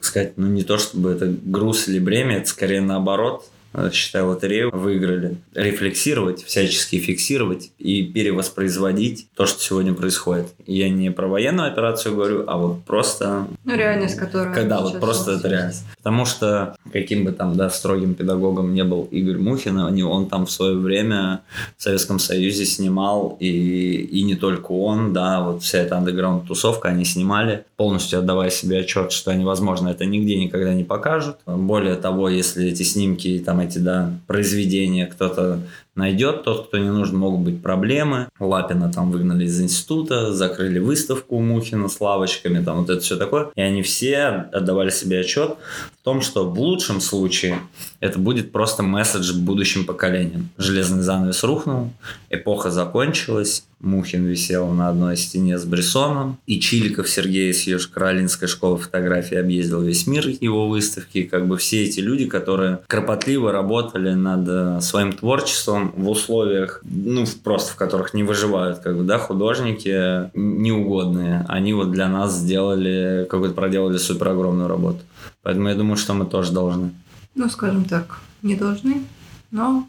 сказать, 0.00 0.32
ну 0.36 0.48
не 0.48 0.64
то 0.64 0.78
чтобы 0.78 1.12
это 1.12 1.32
груз 1.44 1.88
или 1.88 2.00
бремя, 2.00 2.38
это 2.38 2.48
скорее 2.48 2.80
наоборот, 2.80 3.46
считай, 3.92 4.22
лотерею 4.22 4.70
выиграли. 4.72 5.36
Рефлексировать, 5.54 6.44
всячески 6.44 6.98
фиксировать 6.98 7.70
и 7.78 8.02
перевоспроизводить 8.04 9.28
то, 9.34 9.46
что 9.46 9.60
сегодня 9.60 9.94
происходит. 9.94 10.46
Я 10.66 10.88
не 10.88 11.10
про 11.10 11.26
военную 11.26 11.68
операцию 11.70 12.14
говорю, 12.14 12.44
а 12.46 12.56
вот 12.56 12.84
просто... 12.84 13.46
Ну, 13.64 13.76
реальность, 13.76 14.16
которая... 14.16 14.54
Когда 14.54 14.80
вот 14.80 15.00
просто 15.00 15.32
это 15.32 15.48
реальность. 15.48 15.84
Потому 15.96 16.24
что 16.24 16.76
каким 16.92 17.24
бы 17.24 17.32
там, 17.32 17.56
да, 17.56 17.70
строгим 17.70 18.14
педагогом 18.14 18.74
не 18.74 18.84
был 18.84 19.08
Игорь 19.10 19.38
Мухин, 19.38 19.78
он 19.78 20.28
там 20.28 20.46
в 20.46 20.50
свое 20.50 20.76
время 20.76 21.40
в 21.76 21.82
Советском 21.82 22.18
Союзе 22.18 22.64
снимал, 22.64 23.36
и, 23.40 23.48
и 23.48 24.22
не 24.22 24.36
только 24.36 24.72
он, 24.72 25.12
да, 25.12 25.40
вот 25.40 25.62
вся 25.62 25.78
эта 25.78 25.96
андеграунд-тусовка, 25.96 26.88
они 26.88 27.04
снимали, 27.04 27.64
полностью 27.76 28.18
отдавая 28.18 28.50
себе 28.50 28.80
отчет, 28.80 29.12
что 29.12 29.32
невозможно 29.34 29.88
это 29.88 30.04
нигде 30.04 30.36
никогда 30.36 30.74
не 30.74 30.84
покажут. 30.84 31.36
Более 31.46 31.96
того, 31.96 32.28
если 32.28 32.68
эти 32.68 32.82
снимки 32.82 33.42
там 33.44 33.63
эти 33.64 33.78
да, 33.78 34.12
произведения 34.26 35.06
кто-то 35.06 35.60
найдет, 35.94 36.42
тот, 36.44 36.68
кто 36.68 36.78
не 36.78 36.90
нужен, 36.90 37.16
могут 37.16 37.40
быть 37.40 37.62
проблемы. 37.62 38.28
Лапина 38.40 38.92
там 38.92 39.10
выгнали 39.10 39.44
из 39.44 39.60
института, 39.60 40.32
закрыли 40.32 40.78
выставку 40.78 41.36
у 41.36 41.40
Мухина 41.40 41.88
с 41.88 42.00
лавочками, 42.00 42.62
там 42.64 42.80
вот 42.80 42.90
это 42.90 43.00
все 43.00 43.16
такое. 43.16 43.50
И 43.54 43.60
они 43.60 43.82
все 43.82 44.48
отдавали 44.52 44.90
себе 44.90 45.20
отчет 45.20 45.56
в 46.00 46.04
том, 46.04 46.20
что 46.20 46.48
в 46.48 46.58
лучшем 46.58 47.00
случае 47.00 47.60
это 48.00 48.18
будет 48.18 48.52
просто 48.52 48.82
месседж 48.82 49.34
будущим 49.34 49.84
поколениям. 49.84 50.50
Железный 50.58 51.02
занавес 51.02 51.42
рухнул, 51.44 51.90
эпоха 52.30 52.70
закончилась, 52.70 53.64
Мухин 53.84 54.24
висел 54.24 54.68
на 54.68 54.88
одной 54.88 55.16
стене 55.16 55.58
с 55.58 55.64
Брессоном, 55.64 56.38
и 56.46 56.58
Чиликов 56.58 57.08
Сергей 57.08 57.52
с 57.52 57.66
Южно-Каролинской 57.66 58.48
школы 58.48 58.78
фотографии 58.78 59.36
объездил 59.36 59.82
весь 59.82 60.06
мир 60.06 60.26
его 60.28 60.68
выставки. 60.68 61.22
Как 61.22 61.46
бы 61.46 61.56
все 61.56 61.84
эти 61.84 62.00
люди, 62.00 62.26
которые 62.26 62.80
кропотливо 62.86 63.52
работали 63.52 64.14
над 64.14 64.48
э, 64.48 64.80
своим 64.80 65.12
творчеством 65.12 65.92
в 65.96 66.08
условиях, 66.08 66.80
ну, 66.82 67.24
просто 67.42 67.72
в 67.72 67.76
которых 67.76 68.14
не 68.14 68.22
выживают, 68.22 68.78
как 68.78 68.96
бы, 68.96 69.04
да, 69.04 69.18
художники 69.18 70.30
неугодные, 70.34 71.44
они 71.48 71.74
вот 71.74 71.92
для 71.92 72.08
нас 72.08 72.36
сделали, 72.36 73.26
какую-то 73.28 73.54
проделали 73.54 73.98
супер 73.98 74.28
огромную 74.28 74.68
работу. 74.68 75.00
Поэтому 75.42 75.68
я 75.68 75.74
думаю, 75.74 75.96
что 75.96 76.14
мы 76.14 76.26
тоже 76.26 76.52
должны. 76.52 76.90
Ну, 77.34 77.48
скажем 77.50 77.84
так, 77.84 78.20
не 78.42 78.54
должны, 78.54 79.02
но 79.50 79.86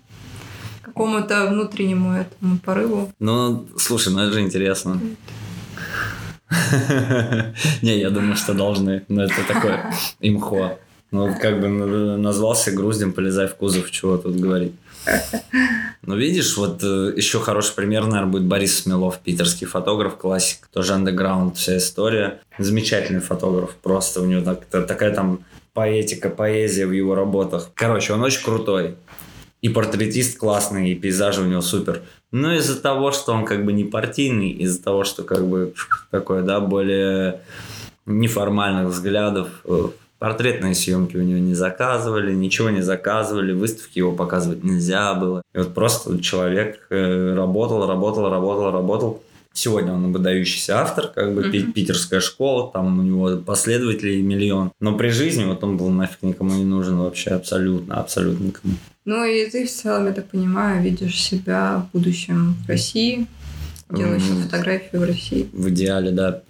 какому-то 0.86 1.48
внутреннему 1.48 2.14
этому 2.14 2.58
порыву. 2.60 3.12
Ну, 3.20 3.66
слушай, 3.78 4.14
ну 4.14 4.20
это 4.20 4.34
же 4.34 4.42
интересно. 4.42 5.02
Не, 7.82 8.00
я 8.00 8.10
думаю, 8.10 8.36
что 8.36 8.54
должны. 8.54 9.04
Но 9.08 9.24
это 9.24 9.36
такое 9.48 9.94
имхо. 10.20 10.78
Ну, 11.12 11.34
как 11.40 11.62
бы 11.62 11.68
назвался 11.70 12.72
груздем, 12.72 13.14
полезай 13.14 13.48
в 13.48 13.56
кузов, 13.56 13.90
чего 13.92 14.18
тут 14.18 14.36
говорить. 14.36 14.74
Ну, 16.02 16.16
видишь, 16.18 16.58
вот 16.58 16.84
э, 16.84 17.14
еще 17.16 17.40
хороший 17.40 17.76
пример, 17.76 18.06
наверное, 18.06 18.32
будет 18.32 18.44
Борис 18.44 18.82
Смелов, 18.82 19.20
питерский 19.20 19.68
фотограф, 19.68 20.18
классик, 20.18 20.68
тоже 20.74 20.94
андеграунд, 20.94 21.58
вся 21.58 21.78
история. 21.78 22.40
Замечательный 22.58 23.22
фотограф, 23.22 23.76
просто 23.76 24.22
у 24.22 24.26
него 24.26 24.44
так, 24.44 24.66
такая 24.66 25.14
там 25.14 25.46
поэтика, 25.74 26.30
поэзия 26.30 26.88
в 26.88 26.92
его 26.92 27.14
работах. 27.14 27.70
Короче, 27.76 28.14
он 28.14 28.24
очень 28.24 28.44
крутой 28.44 28.96
и 29.66 29.70
портретист 29.70 30.38
классный, 30.38 30.92
и 30.92 30.96
пейзажи 30.96 31.42
у 31.42 31.46
него 31.46 31.62
супер. 31.62 32.04
Но 32.32 32.54
из-за 32.54 32.80
того, 32.80 33.12
что 33.12 33.34
он 33.34 33.46
как 33.46 33.66
бы 33.66 33.74
не 33.74 33.84
партийный, 33.84 34.52
из-за 34.52 34.84
того, 34.84 35.04
что 35.04 35.24
как 35.24 35.48
бы 35.48 35.74
такое, 36.12 36.44
да, 36.44 36.60
более 36.60 37.40
неформальных 38.06 38.94
взглядов, 38.94 39.48
э, 39.66 39.88
портретные 40.20 40.76
съемки 40.76 41.18
у 41.18 41.24
него 41.24 41.40
не 41.40 41.56
заказывали, 41.56 42.36
ничего 42.36 42.70
не 42.70 42.82
заказывали, 42.82 43.54
выставки 43.54 43.98
его 43.98 44.12
показывать 44.12 44.64
нельзя 44.64 45.16
было. 45.16 45.42
И 45.56 45.58
вот 45.58 45.74
просто 45.74 46.22
человек 46.22 46.86
э, 46.92 47.34
работал, 47.34 47.88
работал, 47.88 48.30
работал, 48.30 48.70
работал. 48.70 49.24
Сегодня 49.52 49.94
он 49.94 50.14
выдающийся 50.14 50.80
автор, 50.80 51.08
как 51.08 51.34
бы 51.34 51.42
mm-hmm. 51.42 51.72
питерская 51.72 52.20
школа, 52.20 52.70
там 52.72 53.00
у 53.00 53.02
него 53.02 53.38
последователей 53.38 54.22
миллион. 54.22 54.74
Но 54.80 54.96
при 54.96 55.10
жизни 55.10 55.44
вот 55.44 55.64
он 55.64 55.78
был 55.78 55.90
нафиг 55.90 56.22
никому 56.22 56.54
не 56.54 56.66
нужен 56.66 57.00
вообще 57.00 57.32
абсолютно, 57.32 57.96
абсолютно 57.96 58.44
никому. 58.44 58.76
Ну 59.06 59.24
и 59.24 59.48
ты 59.50 59.66
в 59.66 59.72
целом, 59.72 60.08
я 60.08 60.14
так 60.14 60.28
понимаю, 60.30 60.82
видишь 60.82 61.22
себя 61.22 61.78
в 61.78 61.96
будущем 61.96 62.56
в 62.66 62.68
России, 62.68 63.28
делаешь 63.92 64.24
mm-hmm. 64.24 64.44
фотографии 64.44 64.98
в 64.98 65.04
России. 65.04 65.50
В 65.54 65.70
идеале, 65.70 66.10
да, 66.10 66.42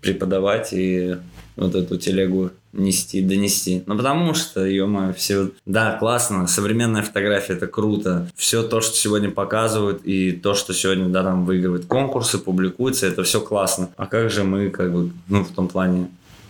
преподавать 0.00 0.72
и 0.72 1.16
вот 1.56 1.74
эту 1.74 1.98
телегу 1.98 2.50
нести, 2.72 3.20
донести. 3.20 3.82
Ну, 3.86 3.96
потому 3.96 4.32
что, 4.34 4.64
ё 4.64 5.12
все... 5.16 5.50
Да, 5.66 5.96
классно, 5.98 6.46
современная 6.46 7.02
фотография– 7.02 7.52
это 7.54 7.66
круто. 7.66 8.30
Все 8.36 8.62
то, 8.62 8.80
что 8.80 8.96
сегодня 8.96 9.30
показывают, 9.30 10.02
и 10.04 10.32
то, 10.32 10.54
что 10.54 10.72
сегодня, 10.72 11.08
да, 11.08 11.24
там 11.24 11.44
выигрывают 11.44 11.86
конкурсы, 11.86 12.38
публикуется, 12.38 13.06
это 13.06 13.24
все 13.24 13.40
классно. 13.40 13.90
А 13.96 14.06
как 14.06 14.30
же 14.30 14.44
мы, 14.44 14.70
как 14.70 14.92
бы, 14.92 15.10
ну, 15.28 15.44
в 15.44 15.50
том 15.50 15.68
плане, 15.68 16.08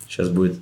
сейчас 0.08 0.28
будет 0.28 0.58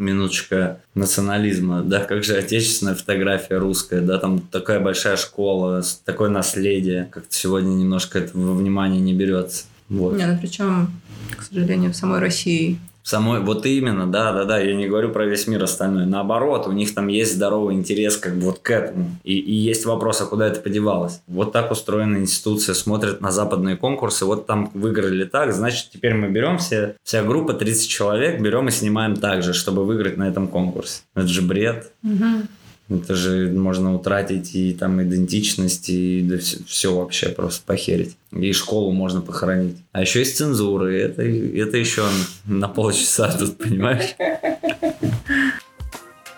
минуточка 0.00 0.80
национализма, 0.94 1.82
да, 1.82 2.04
как 2.04 2.24
же 2.24 2.36
отечественная 2.36 2.94
фотография 2.94 3.58
русская, 3.58 4.00
да, 4.00 4.18
там 4.18 4.40
такая 4.40 4.80
большая 4.80 5.16
школа, 5.16 5.82
такое 6.04 6.30
наследие, 6.30 7.08
как-то 7.12 7.34
сегодня 7.34 7.70
немножко 7.70 8.18
это 8.18 8.36
во 8.36 8.54
внимание 8.54 9.00
не 9.00 9.14
берется. 9.14 9.64
Вот. 9.90 10.16
Не, 10.16 10.26
ну 10.26 10.38
причем, 10.40 10.90
к 11.36 11.42
сожалению, 11.42 11.92
в 11.92 11.96
самой 11.96 12.20
России 12.20 12.78
Самой, 13.02 13.40
вот 13.40 13.64
именно, 13.64 14.06
да, 14.06 14.32
да, 14.32 14.44
да, 14.44 14.58
я 14.58 14.74
не 14.74 14.86
говорю 14.86 15.10
про 15.10 15.24
весь 15.24 15.46
мир 15.46 15.62
остальной. 15.62 16.04
Наоборот, 16.04 16.66
у 16.66 16.72
них 16.72 16.94
там 16.94 17.08
есть 17.08 17.34
здоровый 17.34 17.74
интерес 17.74 18.16
как 18.16 18.36
бы 18.36 18.42
вот 18.42 18.58
к 18.58 18.70
этому. 18.70 19.16
И, 19.24 19.38
и 19.38 19.52
есть 19.52 19.86
вопрос, 19.86 20.20
а 20.20 20.26
куда 20.26 20.46
это 20.46 20.60
подевалось? 20.60 21.22
Вот 21.26 21.50
так 21.50 21.70
устроена 21.70 22.18
институция, 22.18 22.74
смотрит 22.74 23.20
на 23.20 23.32
западные 23.32 23.76
конкурсы, 23.76 24.26
вот 24.26 24.46
там 24.46 24.70
выиграли 24.74 25.24
так, 25.24 25.52
значит, 25.54 25.88
теперь 25.92 26.14
мы 26.14 26.28
берем 26.28 26.58
все, 26.58 26.94
вся 27.02 27.22
группа 27.22 27.54
30 27.54 27.88
человек, 27.88 28.40
берем 28.40 28.68
и 28.68 28.70
снимаем 28.70 29.16
так 29.16 29.42
же, 29.42 29.54
чтобы 29.54 29.84
выиграть 29.84 30.18
на 30.18 30.28
этом 30.28 30.46
конкурсе. 30.46 31.00
Это 31.14 31.26
же 31.26 31.40
бред. 31.40 31.92
Угу. 32.04 32.42
Это 32.90 33.14
же 33.14 33.50
можно 33.52 33.94
утратить 33.94 34.54
и 34.54 34.74
там 34.74 35.00
идентичность, 35.00 35.88
и 35.88 36.22
да 36.22 36.38
все, 36.38 36.58
все 36.66 36.94
вообще 36.94 37.28
просто 37.28 37.62
похерить. 37.64 38.16
И 38.32 38.52
школу 38.52 38.90
можно 38.90 39.20
похоронить. 39.20 39.76
А 39.92 40.00
еще 40.00 40.18
есть 40.18 40.36
цензуры. 40.36 40.98
Это, 40.98 41.22
это 41.22 41.76
еще 41.76 42.04
на 42.46 42.68
полчаса 42.68 43.30
тут, 43.30 43.58
понимаешь? 43.58 44.16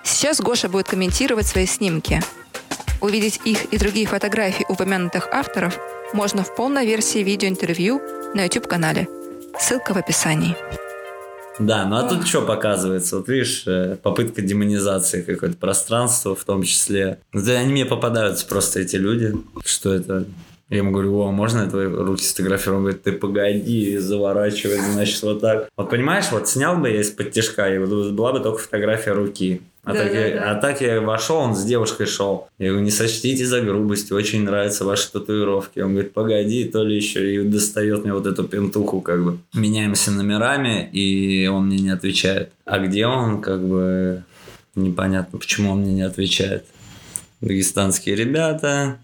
Сейчас 0.04 0.40
Гоша 0.40 0.68
будет 0.68 0.88
комментировать 0.88 1.46
свои 1.46 1.66
снимки. 1.66 2.20
Увидеть 3.00 3.40
их 3.44 3.64
и 3.72 3.78
другие 3.78 4.06
фотографии 4.06 4.66
упомянутых 4.68 5.28
авторов 5.32 5.78
можно 6.12 6.44
в 6.44 6.54
полной 6.54 6.86
версии 6.86 7.18
видеоинтервью 7.18 8.00
на 8.34 8.44
YouTube-канале. 8.44 9.08
Ссылка 9.58 9.94
в 9.94 9.96
описании. 9.96 10.54
Да, 11.66 11.86
ну 11.86 11.96
а 11.96 12.08
тут 12.08 12.26
что 12.26 12.42
показывается? 12.42 13.16
Вот 13.16 13.28
видишь, 13.28 13.64
э, 13.66 13.96
попытка 14.02 14.42
демонизации 14.42 15.22
какое-то 15.22 15.56
пространства 15.56 16.34
в 16.34 16.44
том 16.44 16.62
числе. 16.62 17.18
Ну, 17.32 17.44
да, 17.44 17.52
они 17.52 17.72
мне 17.72 17.86
попадаются 17.86 18.46
просто 18.46 18.80
эти 18.80 18.96
люди, 18.96 19.32
что 19.64 19.92
это 19.92 20.26
я 20.72 20.78
ему 20.78 20.90
говорю, 20.90 21.18
о, 21.18 21.30
можно 21.30 21.64
я 21.64 21.68
твои 21.68 21.84
руки 21.84 22.24
сфотографирую? 22.24 22.78
Он 22.78 22.84
говорит, 22.84 23.02
ты 23.02 23.12
погоди, 23.12 23.98
заворачивай, 23.98 24.78
значит, 24.78 25.22
вот 25.22 25.42
так. 25.42 25.68
Вот 25.76 25.90
понимаешь, 25.90 26.32
вот 26.32 26.48
снял 26.48 26.78
бы 26.78 26.88
я 26.88 27.02
из-под 27.02 27.30
тяжка, 27.30 27.68
и 27.68 27.76
вот 27.76 28.12
была 28.12 28.32
бы 28.32 28.40
только 28.40 28.58
фотография 28.58 29.12
руки. 29.12 29.60
А, 29.84 29.92
Да, 29.92 29.98
так 30.04 30.12
да, 30.12 30.18
я, 30.18 30.34
да. 30.34 30.50
а 30.50 30.54
так 30.54 30.80
я 30.80 31.00
вошел, 31.00 31.38
он 31.38 31.56
с 31.56 31.64
девушкой 31.64 32.06
шел. 32.06 32.48
Я 32.58 32.68
говорю, 32.68 32.84
не 32.84 32.92
сочтите 32.92 33.44
за 33.44 33.60
грубость, 33.62 34.12
очень 34.12 34.44
нравятся 34.44 34.84
ваши 34.84 35.10
татуировки. 35.10 35.80
Он 35.80 35.92
говорит, 35.92 36.12
погоди, 36.12 36.64
то 36.64 36.84
ли 36.84 36.94
еще 36.94 37.34
и 37.34 37.42
достает 37.42 38.04
мне 38.04 38.12
вот 38.14 38.26
эту 38.26 38.44
пентуху, 38.44 39.00
как 39.00 39.24
бы. 39.24 39.38
Меняемся 39.54 40.12
номерами, 40.12 40.88
и 40.92 41.48
он 41.48 41.66
мне 41.66 41.78
не 41.78 41.90
отвечает. 41.90 42.52
А 42.64 42.78
где 42.78 43.06
он, 43.06 43.40
как 43.40 43.60
бы, 43.66 44.22
непонятно, 44.76 45.38
почему 45.38 45.72
он 45.72 45.80
мне 45.80 45.94
не 45.94 46.02
отвечает. 46.02 46.64
Дагестанские 47.40 48.14
ребята, 48.14 48.98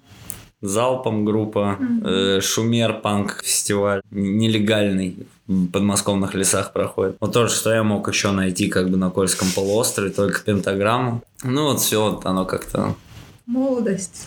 Залпом 0.60 1.24
группа, 1.24 1.78
э, 2.04 2.40
Шумер 2.40 2.94
панк 3.00 3.42
фестиваль, 3.44 4.00
нелегальный 4.10 5.26
подмосковных 5.72 6.34
лесах 6.34 6.72
проходит. 6.72 7.16
Вот 7.20 7.32
то, 7.32 7.48
что 7.48 7.72
я 7.72 7.82
мог 7.82 8.06
еще 8.08 8.30
найти 8.32 8.68
как 8.68 8.90
бы 8.90 8.96
на 8.96 9.10
Кольском 9.10 9.48
полуострове, 9.54 10.10
только 10.10 10.40
пентаграмму. 10.42 11.22
Ну 11.42 11.64
вот 11.64 11.80
все, 11.80 12.10
вот 12.10 12.26
оно 12.26 12.44
как-то 12.44 12.94
Молодость. 13.46 14.26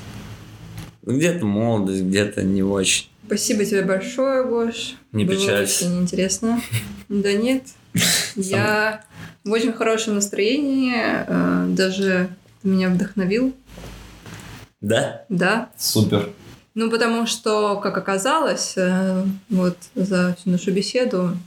где-то 1.03 1.45
молодость, 1.45 2.01
где-то 2.03 2.41
не 2.43 2.63
очень. 2.63 3.07
Спасибо 3.27 3.63
тебе 3.63 3.83
большое, 3.83 4.43
Гош. 4.43 4.95
Не 5.11 5.23
Было 5.25 5.35
печалься. 5.37 5.85
очень 5.85 6.01
интересно. 6.01 6.61
Да 7.07 7.31
нет. 7.33 7.63
Я 8.35 9.03
в 9.45 9.51
очень 9.51 9.73
хорошем 9.73 10.15
настроении. 10.15 10.93
э, 10.95 11.65
Даже 11.69 12.29
меня 12.63 12.89
вдохновил. 12.89 13.53
Да? 14.81 15.23
Да. 15.29 15.69
Супер. 15.77 16.29
Ну, 16.73 16.89
потому 16.89 17.25
что, 17.27 17.79
как 17.81 17.97
оказалось, 17.97 18.73
э, 18.77 19.23
вот 19.49 19.77
за 19.95 20.35
всю 20.39 20.51
нашу 20.51 20.71
беседу 20.71 21.37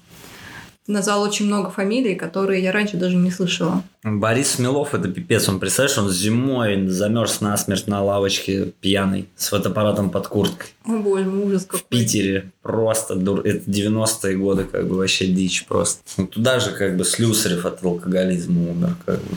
назвал 0.86 1.22
очень 1.22 1.46
много 1.46 1.70
фамилий, 1.70 2.14
которые 2.14 2.62
я 2.62 2.72
раньше 2.72 2.96
даже 2.96 3.16
не 3.16 3.30
слышала. 3.30 3.82
Борис 4.02 4.50
Смелов 4.50 4.94
это 4.94 5.08
пипец, 5.08 5.48
он 5.48 5.58
представляешь, 5.58 5.96
он 5.96 6.10
зимой 6.10 6.88
замерз 6.88 7.40
насмерть 7.40 7.86
на 7.86 8.02
лавочке 8.02 8.66
пьяный 8.80 9.28
с 9.36 9.48
фотоаппаратом 9.48 10.10
под 10.10 10.28
курткой. 10.28 10.68
О 10.84 10.98
боже 10.98 11.28
ужас 11.30 11.64
какой. 11.64 11.80
в 11.80 11.84
Питере. 11.84 12.52
Просто 12.60 13.14
дур... 13.14 13.40
Это 13.40 13.70
90-е 13.70 14.36
годы, 14.36 14.64
как 14.64 14.86
бы 14.86 14.96
вообще 14.96 15.26
дичь 15.26 15.64
просто. 15.66 16.02
Ну, 16.18 16.26
туда 16.26 16.60
же 16.60 16.70
как 16.70 16.96
бы 16.98 17.04
Слюсарев 17.04 17.64
от 17.64 17.82
алкоголизма 17.82 18.70
умер. 18.70 18.94
Как 19.06 19.16
бы. 19.16 19.36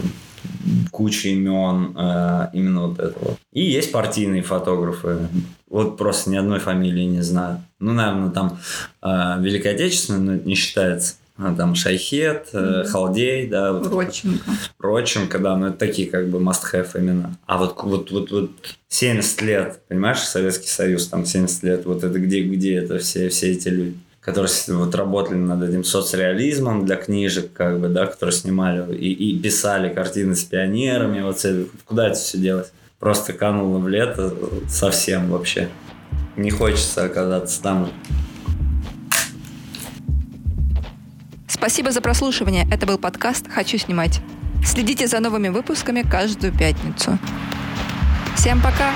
Куча 0.91 1.29
имен, 1.29 1.95
э, 1.97 2.49
именно 2.53 2.87
вот 2.87 2.99
это 2.99 3.15
вот. 3.19 3.37
И 3.51 3.63
есть 3.63 3.91
партийные 3.91 4.43
фотографы. 4.43 5.27
Вот 5.69 5.97
просто 5.97 6.29
ни 6.29 6.37
одной 6.37 6.59
фамилии 6.59 7.03
не 7.03 7.21
знаю. 7.21 7.63
Ну, 7.79 7.93
наверное, 7.93 8.31
там 8.31 8.59
э, 9.01 9.41
Великая 9.41 9.75
Отечественная 9.75 10.37
но 10.37 10.41
не 10.43 10.55
считается. 10.55 11.15
А 11.39 11.53
там 11.53 11.75
Шайхет, 11.75 12.49
э. 12.53 12.83
Халдей, 12.85 13.47
да, 13.47 13.73
вот 13.73 13.91
Родченко. 13.91 14.43
Родченко, 14.79 15.37
да, 15.37 15.55
но 15.55 15.67
это 15.67 15.77
такие 15.77 16.09
как 16.09 16.29
бы 16.29 16.39
must-have 16.39 16.89
имена. 16.95 17.37
А 17.45 17.59
вот, 17.59 17.75
вот, 17.83 18.09
вот, 18.09 18.31
вот 18.31 18.51
70 18.87 19.41
лет, 19.43 19.81
понимаешь, 19.87 20.19
Советский 20.19 20.67
Союз, 20.67 21.07
там 21.07 21.25
70 21.25 21.63
лет, 21.63 21.85
вот 21.85 22.03
это 22.03 22.17
где, 22.17 22.41
где 22.41 22.77
это 22.77 22.97
все, 22.97 23.29
все 23.29 23.51
эти 23.51 23.69
люди, 23.69 23.97
которые 24.27 24.51
вот 24.67 24.93
работали 24.93 25.37
над 25.37 25.63
этим 25.63 25.85
соцреализмом 25.85 26.85
для 26.85 26.97
книжек, 26.97 27.53
как 27.53 27.79
бы, 27.79 27.87
да, 27.87 28.07
которые 28.07 28.35
снимали 28.35 28.93
и, 28.93 29.13
и 29.13 29.39
писали 29.39 29.87
картины 29.87 30.35
с 30.35 30.43
пионерами, 30.43 31.21
вот 31.21 31.45
куда 31.85 32.07
это 32.07 32.17
все 32.17 32.37
делать? 32.37 32.73
Просто 32.99 33.31
кануло 33.31 33.77
в 33.77 33.87
лето 33.87 34.33
совсем 34.67 35.29
вообще. 35.29 35.69
Не 36.35 36.51
хочется 36.51 37.05
оказаться 37.05 37.61
там. 37.61 37.89
Спасибо 41.47 41.91
за 41.91 42.01
прослушивание. 42.01 42.67
Это 42.69 42.85
был 42.85 42.97
подкаст 42.97 43.49
«Хочу 43.49 43.77
снимать». 43.77 44.19
Следите 44.65 45.07
за 45.07 45.21
новыми 45.21 45.47
выпусками 45.47 46.01
каждую 46.01 46.51
пятницу. 46.51 47.17
Всем 48.35 48.61
пока! 48.61 48.91